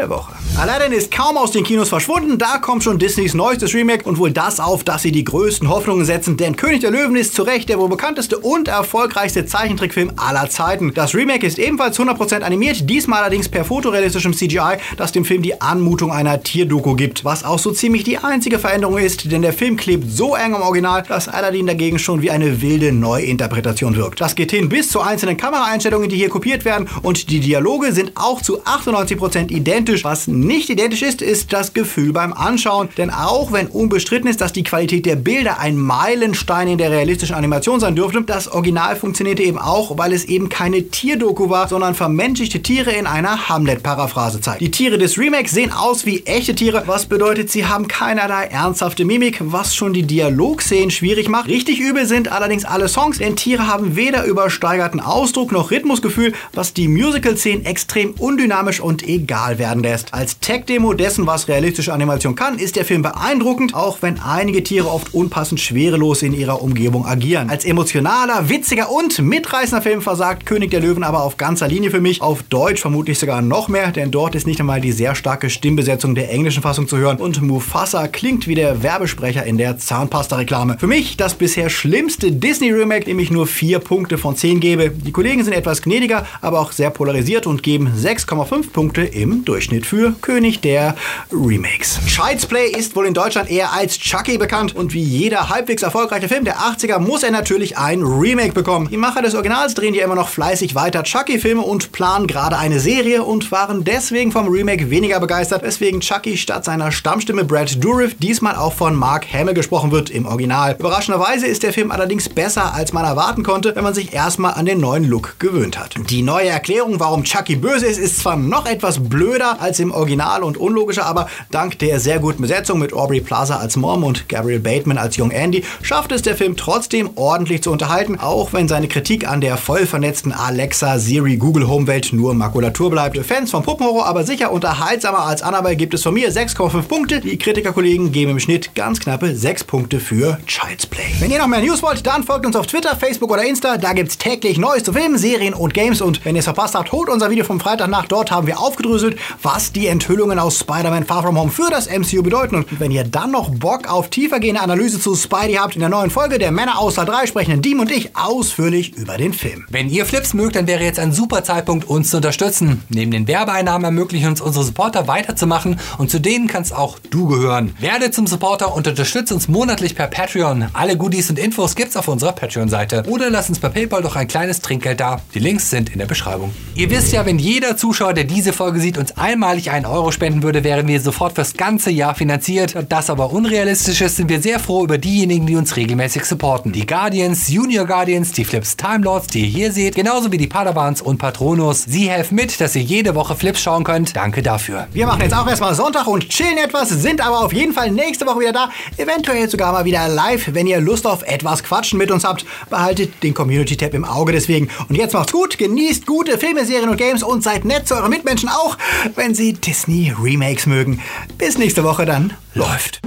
der 0.00 0.08
Woche. 0.08 0.32
Aladdin 0.58 0.92
ist 0.92 1.10
kaum 1.10 1.36
aus 1.36 1.52
den 1.52 1.62
Kinos 1.62 1.90
verschwunden. 1.90 2.38
Da 2.38 2.58
kommt 2.58 2.82
schon 2.82 2.98
Disneys 2.98 3.34
neuestes 3.34 3.74
Remake 3.74 4.04
und 4.08 4.18
wohl 4.18 4.30
das 4.30 4.58
auf, 4.58 4.82
dass 4.82 5.02
sie 5.02 5.12
die 5.12 5.24
größten 5.24 5.68
Hoffnungen 5.68 6.06
setzen. 6.06 6.36
Denn 6.36 6.56
König 6.56 6.80
der 6.80 6.90
Löwen 6.90 7.16
ist 7.16 7.34
zu 7.34 7.42
Recht 7.42 7.68
der 7.68 7.78
wohl 7.78 7.88
bekannteste 7.88 8.38
und 8.38 8.68
erfolgreichste 8.68 9.44
Zeichentrickfilm 9.44 10.12
aller 10.16 10.48
Zeiten. 10.48 10.94
Das 10.94 11.14
Remake 11.14 11.46
ist 11.46 11.58
ebenfalls 11.58 11.98
100% 11.98 12.40
animiert, 12.40 12.88
diesmal 12.88 13.20
allerdings 13.20 13.48
per 13.48 13.64
fotorealistischem 13.64 14.32
CGI, 14.32 14.78
das 14.96 15.12
dem 15.12 15.24
Film 15.24 15.42
die 15.42 15.60
Anmutung 15.60 16.12
einer 16.12 16.42
Tierdoku 16.42 16.94
gibt. 16.94 17.24
Was 17.24 17.44
auch 17.44 17.58
so 17.58 17.70
ziemlich 17.70 18.04
die 18.04 18.18
einzige 18.18 18.58
Veränderung 18.58 18.98
ist, 18.98 19.30
denn 19.30 19.42
der 19.42 19.52
Film 19.52 19.76
klebt 19.76 20.10
so 20.10 20.34
eng 20.34 20.54
am 20.54 20.62
Original, 20.62 21.02
dass 21.02 21.28
Aladdin 21.28 21.66
dagegen 21.66 21.98
schon 21.98 22.22
wie 22.22 22.30
eine 22.30 22.62
wilde 22.62 22.92
Neuinterpretation 22.92 23.96
wirkt. 23.96 24.20
Das 24.20 24.34
geht 24.34 24.50
hin 24.50 24.70
bis 24.70 24.88
zu 24.88 25.00
einzelnen 25.00 25.36
Kameraeinstellungen, 25.36 26.08
die 26.08 26.16
hier 26.16 26.30
kopiert 26.30 26.64
werden 26.64 26.88
und 27.02 27.28
die 27.28 27.40
Dialoge 27.40 27.92
sind 27.92 28.12
auch 28.14 28.40
zu 28.40 28.62
98% 28.62 29.50
identisch 29.50 29.89
identisch. 29.90 30.04
Was 30.04 30.26
nicht 30.26 30.70
identisch 30.70 31.02
ist, 31.02 31.22
ist 31.22 31.52
das 31.52 31.72
Gefühl 31.74 32.12
beim 32.12 32.32
Anschauen. 32.32 32.88
Denn 32.96 33.10
auch 33.10 33.52
wenn 33.52 33.66
unbestritten 33.66 34.28
ist, 34.28 34.40
dass 34.40 34.52
die 34.52 34.62
Qualität 34.62 35.06
der 35.06 35.16
Bilder 35.16 35.58
ein 35.58 35.76
Meilenstein 35.76 36.68
in 36.68 36.78
der 36.78 36.90
realistischen 36.90 37.34
Animation 37.34 37.80
sein 37.80 37.96
dürfte, 37.96 38.22
das 38.22 38.48
Original 38.48 38.96
funktionierte 38.96 39.42
eben 39.42 39.58
auch, 39.58 39.98
weil 39.98 40.12
es 40.12 40.24
eben 40.24 40.48
keine 40.48 40.88
Tierdoku 40.88 41.50
war, 41.50 41.68
sondern 41.68 41.94
vermenschlichte 41.94 42.62
Tiere 42.62 42.92
in 42.92 43.06
einer 43.06 43.48
Hamlet-Paraphrase 43.48 44.40
zeigt. 44.40 44.60
Die 44.60 44.70
Tiere 44.70 44.98
des 44.98 45.18
Remakes 45.18 45.52
sehen 45.52 45.72
aus 45.72 46.06
wie 46.06 46.24
echte 46.26 46.54
Tiere, 46.54 46.84
was 46.86 47.06
bedeutet, 47.06 47.50
sie 47.50 47.66
haben 47.66 47.88
keinerlei 47.88 48.44
ernsthafte 48.44 49.04
Mimik, 49.04 49.38
was 49.40 49.74
schon 49.74 49.92
die 49.92 50.02
Dialogszenen 50.02 50.90
schwierig 50.90 51.28
macht. 51.28 51.48
Richtig 51.48 51.80
übel 51.80 52.06
sind 52.06 52.30
allerdings 52.30 52.64
alle 52.64 52.88
Songs, 52.88 53.18
denn 53.18 53.36
Tiere 53.36 53.66
haben 53.66 53.96
weder 53.96 54.24
übersteigerten 54.24 55.00
Ausdruck 55.00 55.52
noch 55.52 55.70
Rhythmusgefühl, 55.70 56.32
was 56.52 56.74
die 56.74 56.88
Musical-Szenen 56.88 57.64
extrem 57.64 58.12
undynamisch 58.12 58.80
und 58.80 59.06
egal 59.06 59.58
werden 59.58 59.69
lässt. 59.78 60.12
Als 60.12 60.40
Tech-Demo 60.40 60.94
dessen, 60.94 61.28
was 61.28 61.46
realistische 61.46 61.92
Animation 61.92 62.34
kann, 62.34 62.58
ist 62.58 62.74
der 62.74 62.84
Film 62.84 63.02
beeindruckend, 63.02 63.74
auch 63.74 63.98
wenn 64.00 64.18
einige 64.18 64.64
Tiere 64.64 64.90
oft 64.90 65.14
unpassend 65.14 65.60
schwerelos 65.60 66.22
in 66.22 66.32
ihrer 66.32 66.60
Umgebung 66.60 67.06
agieren. 67.06 67.48
Als 67.48 67.64
emotionaler, 67.64 68.48
witziger 68.48 68.90
und 68.90 69.20
mitreißender 69.20 69.82
Film 69.82 70.02
versagt 70.02 70.46
König 70.46 70.72
der 70.72 70.80
Löwen 70.80 71.04
aber 71.04 71.22
auf 71.22 71.36
ganzer 71.36 71.68
Linie 71.68 71.92
für 71.92 72.00
mich. 72.00 72.20
Auf 72.20 72.42
Deutsch 72.42 72.80
vermutlich 72.80 73.20
sogar 73.20 73.40
noch 73.40 73.68
mehr, 73.68 73.92
denn 73.92 74.10
dort 74.10 74.34
ist 74.34 74.48
nicht 74.48 74.58
einmal 74.58 74.80
die 74.80 74.90
sehr 74.90 75.14
starke 75.14 75.48
Stimmbesetzung 75.48 76.16
der 76.16 76.32
englischen 76.32 76.62
Fassung 76.62 76.88
zu 76.88 76.96
hören 76.96 77.18
und 77.18 77.40
Mufasa 77.40 78.08
klingt 78.08 78.48
wie 78.48 78.56
der 78.56 78.82
Werbesprecher 78.82 79.44
in 79.44 79.56
der 79.56 79.78
Zahnpasta-Reklame. 79.78 80.78
Für 80.80 80.88
mich 80.88 81.16
das 81.16 81.34
bisher 81.34 81.70
schlimmste 81.70 82.32
Disney-Remake, 82.32 83.04
dem 83.04 83.20
ich 83.20 83.30
nur 83.30 83.46
4 83.46 83.78
Punkte 83.78 84.18
von 84.18 84.34
10 84.34 84.58
gebe. 84.58 84.90
Die 84.90 85.12
Kollegen 85.12 85.44
sind 85.44 85.52
etwas 85.52 85.82
gnädiger, 85.82 86.26
aber 86.40 86.58
auch 86.58 86.72
sehr 86.72 86.90
polarisiert 86.90 87.46
und 87.46 87.62
geben 87.62 87.92
6,5 87.96 88.72
Punkte 88.72 89.02
im 89.02 89.44
Durchschnitt 89.44 89.59
für 89.60 90.14
König 90.22 90.60
der 90.60 90.96
Remakes. 91.30 91.98
Child's 92.06 92.46
Play 92.46 92.70
ist 92.70 92.96
wohl 92.96 93.06
in 93.06 93.12
Deutschland 93.12 93.50
eher 93.50 93.72
als 93.72 93.98
Chucky 93.98 94.38
bekannt 94.38 94.74
und 94.74 94.94
wie 94.94 95.02
jeder 95.02 95.50
halbwegs 95.50 95.82
erfolgreiche 95.82 96.28
Film 96.28 96.44
der 96.44 96.56
80er 96.56 96.98
muss 96.98 97.22
er 97.22 97.30
natürlich 97.30 97.76
ein 97.76 98.02
Remake 98.02 98.52
bekommen. 98.52 98.88
Die 98.90 98.96
Macher 98.96 99.20
des 99.20 99.34
Originals 99.34 99.74
drehen 99.74 99.92
ja 99.94 100.04
immer 100.04 100.14
noch 100.14 100.30
fleißig 100.30 100.74
weiter 100.74 101.02
Chucky-Filme 101.02 101.60
und 101.60 101.92
planen 101.92 102.26
gerade 102.26 102.56
eine 102.56 102.80
Serie 102.80 103.22
und 103.22 103.52
waren 103.52 103.84
deswegen 103.84 104.32
vom 104.32 104.48
Remake 104.48 104.88
weniger 104.88 105.20
begeistert, 105.20 105.62
weswegen 105.62 106.00
Chucky 106.00 106.38
statt 106.38 106.64
seiner 106.64 106.90
Stammstimme 106.90 107.44
Brad 107.44 107.84
Dourif 107.84 108.16
diesmal 108.18 108.56
auch 108.56 108.72
von 108.72 108.94
Mark 108.94 109.30
Hamill 109.32 109.54
gesprochen 109.54 109.92
wird 109.92 110.08
im 110.08 110.24
Original. 110.24 110.76
Überraschenderweise 110.78 111.46
ist 111.46 111.62
der 111.62 111.74
Film 111.74 111.90
allerdings 111.90 112.28
besser, 112.28 112.72
als 112.72 112.92
man 112.92 113.04
erwarten 113.04 113.42
konnte, 113.42 113.76
wenn 113.76 113.84
man 113.84 113.94
sich 113.94 114.14
erstmal 114.14 114.54
an 114.54 114.64
den 114.64 114.80
neuen 114.80 115.04
Look 115.04 115.38
gewöhnt 115.38 115.78
hat. 115.78 115.94
Die 116.08 116.22
neue 116.22 116.48
Erklärung, 116.48 117.00
warum 117.00 117.24
Chucky 117.24 117.56
böse 117.56 117.86
ist, 117.86 117.98
ist 117.98 118.18
zwar 118.18 118.36
noch 118.36 118.66
etwas 118.66 119.08
blöder 119.08 119.49
als 119.58 119.80
im 119.80 119.92
Original 119.92 120.42
und 120.42 120.56
unlogischer, 120.56 121.06
aber 121.06 121.28
dank 121.50 121.78
der 121.78 122.00
sehr 122.00 122.18
guten 122.18 122.42
Besetzung 122.42 122.78
mit 122.78 122.92
Aubrey 122.92 123.20
Plaza 123.20 123.56
als 123.56 123.76
Mom 123.76 124.04
und 124.04 124.28
Gabriel 124.28 124.60
Bateman 124.60 124.98
als 124.98 125.16
Jung 125.16 125.30
Andy 125.30 125.64
schafft 125.82 126.12
es 126.12 126.22
der 126.22 126.36
Film 126.36 126.56
trotzdem 126.56 127.10
ordentlich 127.16 127.62
zu 127.62 127.70
unterhalten, 127.70 128.18
auch 128.18 128.52
wenn 128.52 128.68
seine 128.68 128.88
Kritik 128.88 129.26
an 129.26 129.40
der 129.40 129.56
voll 129.56 129.86
vernetzten 129.86 130.32
Alexa, 130.32 130.98
Siri, 130.98 131.36
Google 131.36 131.68
Home 131.68 131.86
Welt 131.86 132.12
nur 132.12 132.34
Makulatur 132.34 132.90
bleibt. 132.90 133.18
Fans 133.24 133.50
von 133.50 133.62
Puppenhorror 133.62 134.06
aber 134.06 134.24
sicher 134.24 134.52
unterhaltsamer 134.52 135.24
als 135.24 135.42
Annabelle 135.42 135.76
gibt 135.76 135.94
es 135.94 136.02
von 136.02 136.14
mir 136.14 136.30
6,5 136.32 136.82
Punkte. 136.82 137.20
Die 137.20 137.38
Kritikerkollegen 137.38 138.12
geben 138.12 138.32
im 138.32 138.40
Schnitt 138.40 138.74
ganz 138.74 139.00
knappe 139.00 139.34
6 139.34 139.64
Punkte 139.64 140.00
für 140.00 140.38
Child's 140.46 140.86
Play. 140.86 141.12
Wenn 141.20 141.30
ihr 141.30 141.38
noch 141.38 141.46
mehr 141.46 141.60
News 141.60 141.82
wollt, 141.82 142.06
dann 142.06 142.24
folgt 142.24 142.46
uns 142.46 142.56
auf 142.56 142.66
Twitter, 142.66 142.96
Facebook 142.96 143.30
oder 143.30 143.44
Insta. 143.44 143.76
Da 143.76 143.92
gibt's 143.92 144.18
täglich 144.18 144.58
Neues 144.58 144.84
zu 144.84 144.92
Filmen, 144.92 145.18
Serien 145.18 145.54
und 145.54 145.74
Games. 145.74 146.00
Und 146.00 146.24
wenn 146.24 146.34
ihr 146.34 146.40
es 146.40 146.44
verpasst 146.44 146.74
habt, 146.74 146.92
holt 146.92 147.08
unser 147.08 147.30
Video 147.30 147.44
vom 147.44 147.60
Freitag 147.60 147.88
nach. 147.88 148.06
Dort 148.06 148.30
haben 148.30 148.46
wir 148.46 148.60
aufgedröselt, 148.60 149.18
was 149.42 149.72
die 149.72 149.86
Enthüllungen 149.86 150.38
aus 150.38 150.58
Spider-Man 150.58 151.04
Far 151.04 151.22
From 151.22 151.38
Home 151.38 151.50
für 151.50 151.70
das 151.70 151.88
MCU 151.88 152.22
bedeuten. 152.22 152.56
Und 152.56 152.80
wenn 152.80 152.90
ihr 152.90 153.04
dann 153.04 153.30
noch 153.30 153.50
Bock 153.50 153.88
auf 153.88 154.10
tiefergehende 154.10 154.60
Analyse 154.60 155.00
zu 155.00 155.14
Spidey 155.14 155.54
habt, 155.54 155.74
in 155.74 155.80
der 155.80 155.88
neuen 155.88 156.10
Folge 156.10 156.38
der 156.38 156.50
Männer 156.50 156.78
außer 156.78 157.04
drei 157.04 157.26
sprechen 157.26 157.62
Diem 157.62 157.80
und 157.80 157.90
ich 157.90 158.16
ausführlich 158.16 158.96
über 158.96 159.16
den 159.16 159.32
Film. 159.32 159.66
Wenn 159.70 159.88
ihr 159.88 160.06
Flips 160.06 160.34
mögt, 160.34 160.56
dann 160.56 160.66
wäre 160.66 160.84
jetzt 160.84 160.98
ein 160.98 161.12
super 161.12 161.44
Zeitpunkt, 161.44 161.88
uns 161.88 162.10
zu 162.10 162.16
unterstützen. 162.16 162.82
Neben 162.88 163.10
den 163.10 163.26
Werbeeinnahmen 163.28 163.84
ermöglichen 163.84 164.28
uns 164.28 164.40
unsere 164.40 164.64
Supporter 164.64 165.06
weiterzumachen 165.06 165.78
und 165.98 166.10
zu 166.10 166.20
denen 166.20 166.46
kannst 166.46 166.74
auch 166.74 166.98
du 167.10 167.26
gehören. 167.26 167.74
Werde 167.80 168.10
zum 168.10 168.26
Supporter 168.26 168.74
und 168.74 168.86
unterstütze 168.86 169.34
uns 169.34 169.48
monatlich 169.48 169.94
per 169.94 170.06
Patreon. 170.06 170.68
Alle 170.72 170.96
Goodies 170.96 171.30
und 171.30 171.38
Infos 171.38 171.74
gibt's 171.74 171.96
auf 171.96 172.08
unserer 172.08 172.32
Patreon-Seite. 172.32 173.04
Oder 173.08 173.30
lass 173.30 173.48
uns 173.48 173.58
per 173.58 173.70
PayPal 173.70 174.02
doch 174.02 174.16
ein 174.16 174.28
kleines 174.28 174.60
Trinkgeld 174.60 175.00
da. 175.00 175.20
Die 175.34 175.38
Links 175.38 175.70
sind 175.70 175.90
in 175.90 175.98
der 175.98 176.06
Beschreibung. 176.06 176.52
Ihr 176.74 176.90
wisst 176.90 177.12
ja, 177.12 177.24
wenn 177.26 177.38
jeder 177.38 177.76
Zuschauer, 177.76 178.14
der 178.14 178.24
diese 178.24 178.52
Folge 178.52 178.80
sieht, 178.80 178.98
uns 178.98 179.16
einmalig 179.30 179.70
einen 179.70 179.86
Euro 179.86 180.10
spenden 180.10 180.42
würde, 180.42 180.64
wären 180.64 180.88
wir 180.88 181.00
sofort 181.00 181.36
fürs 181.36 181.54
ganze 181.54 181.90
Jahr 181.90 182.16
finanziert. 182.16 182.74
Da 182.74 182.82
das 182.82 183.10
aber 183.10 183.32
unrealistisch 183.32 184.00
ist, 184.00 184.16
sind 184.16 184.28
wir 184.28 184.42
sehr 184.42 184.58
froh 184.58 184.82
über 184.82 184.98
diejenigen, 184.98 185.46
die 185.46 185.54
uns 185.54 185.76
regelmäßig 185.76 186.24
supporten. 186.24 186.72
Die 186.72 186.84
Guardians, 186.84 187.48
Junior 187.48 187.86
Guardians, 187.86 188.32
die 188.32 188.44
Flips 188.44 188.76
Time 188.76 189.04
Lords, 189.04 189.28
die 189.28 189.42
ihr 189.42 189.46
hier 189.46 189.72
seht, 189.72 189.94
genauso 189.94 190.32
wie 190.32 190.36
die 190.36 190.48
Padawans 190.48 191.00
und 191.00 191.18
Patronus. 191.18 191.84
Sie 191.84 192.10
helfen 192.10 192.34
mit, 192.34 192.60
dass 192.60 192.74
ihr 192.74 192.82
jede 192.82 193.14
Woche 193.14 193.36
Flips 193.36 193.62
schauen 193.62 193.84
könnt. 193.84 194.16
Danke 194.16 194.42
dafür. 194.42 194.88
Wir 194.92 195.06
machen 195.06 195.22
jetzt 195.22 195.34
auch 195.34 195.46
erstmal 195.46 195.74
Sonntag 195.76 196.08
und 196.08 196.28
chillen 196.28 196.58
etwas, 196.58 196.88
sind 196.88 197.24
aber 197.24 197.44
auf 197.44 197.52
jeden 197.52 197.72
Fall 197.72 197.92
nächste 197.92 198.26
Woche 198.26 198.40
wieder 198.40 198.52
da. 198.52 198.70
Eventuell 198.96 199.48
sogar 199.48 199.72
mal 199.72 199.84
wieder 199.84 200.08
live. 200.08 200.52
Wenn 200.52 200.66
ihr 200.66 200.80
Lust 200.80 201.06
auf 201.06 201.22
etwas 201.22 201.62
Quatschen 201.62 201.98
mit 201.98 202.10
uns 202.10 202.24
habt, 202.24 202.44
behaltet 202.68 203.22
den 203.22 203.32
Community-Tab 203.32 203.94
im 203.94 204.04
Auge 204.04 204.32
deswegen. 204.32 204.68
Und 204.88 204.96
jetzt 204.96 205.14
macht's 205.14 205.32
gut, 205.32 205.56
genießt 205.56 206.04
gute 206.04 206.36
Filme, 206.36 206.66
Serien 206.66 206.88
und 206.90 206.96
Games 206.96 207.22
und 207.22 207.44
seid 207.44 207.64
nett 207.64 207.86
zu 207.86 207.94
euren 207.94 208.10
Mitmenschen 208.10 208.48
auch, 208.48 208.76
wenn 209.20 209.34
sie 209.34 209.52
Disney 209.52 210.14
Remakes 210.18 210.64
mögen. 210.64 210.98
Bis 211.36 211.58
nächste 211.58 211.84
Woche 211.84 212.06
dann. 212.06 212.32
Läuft. 212.54 213.02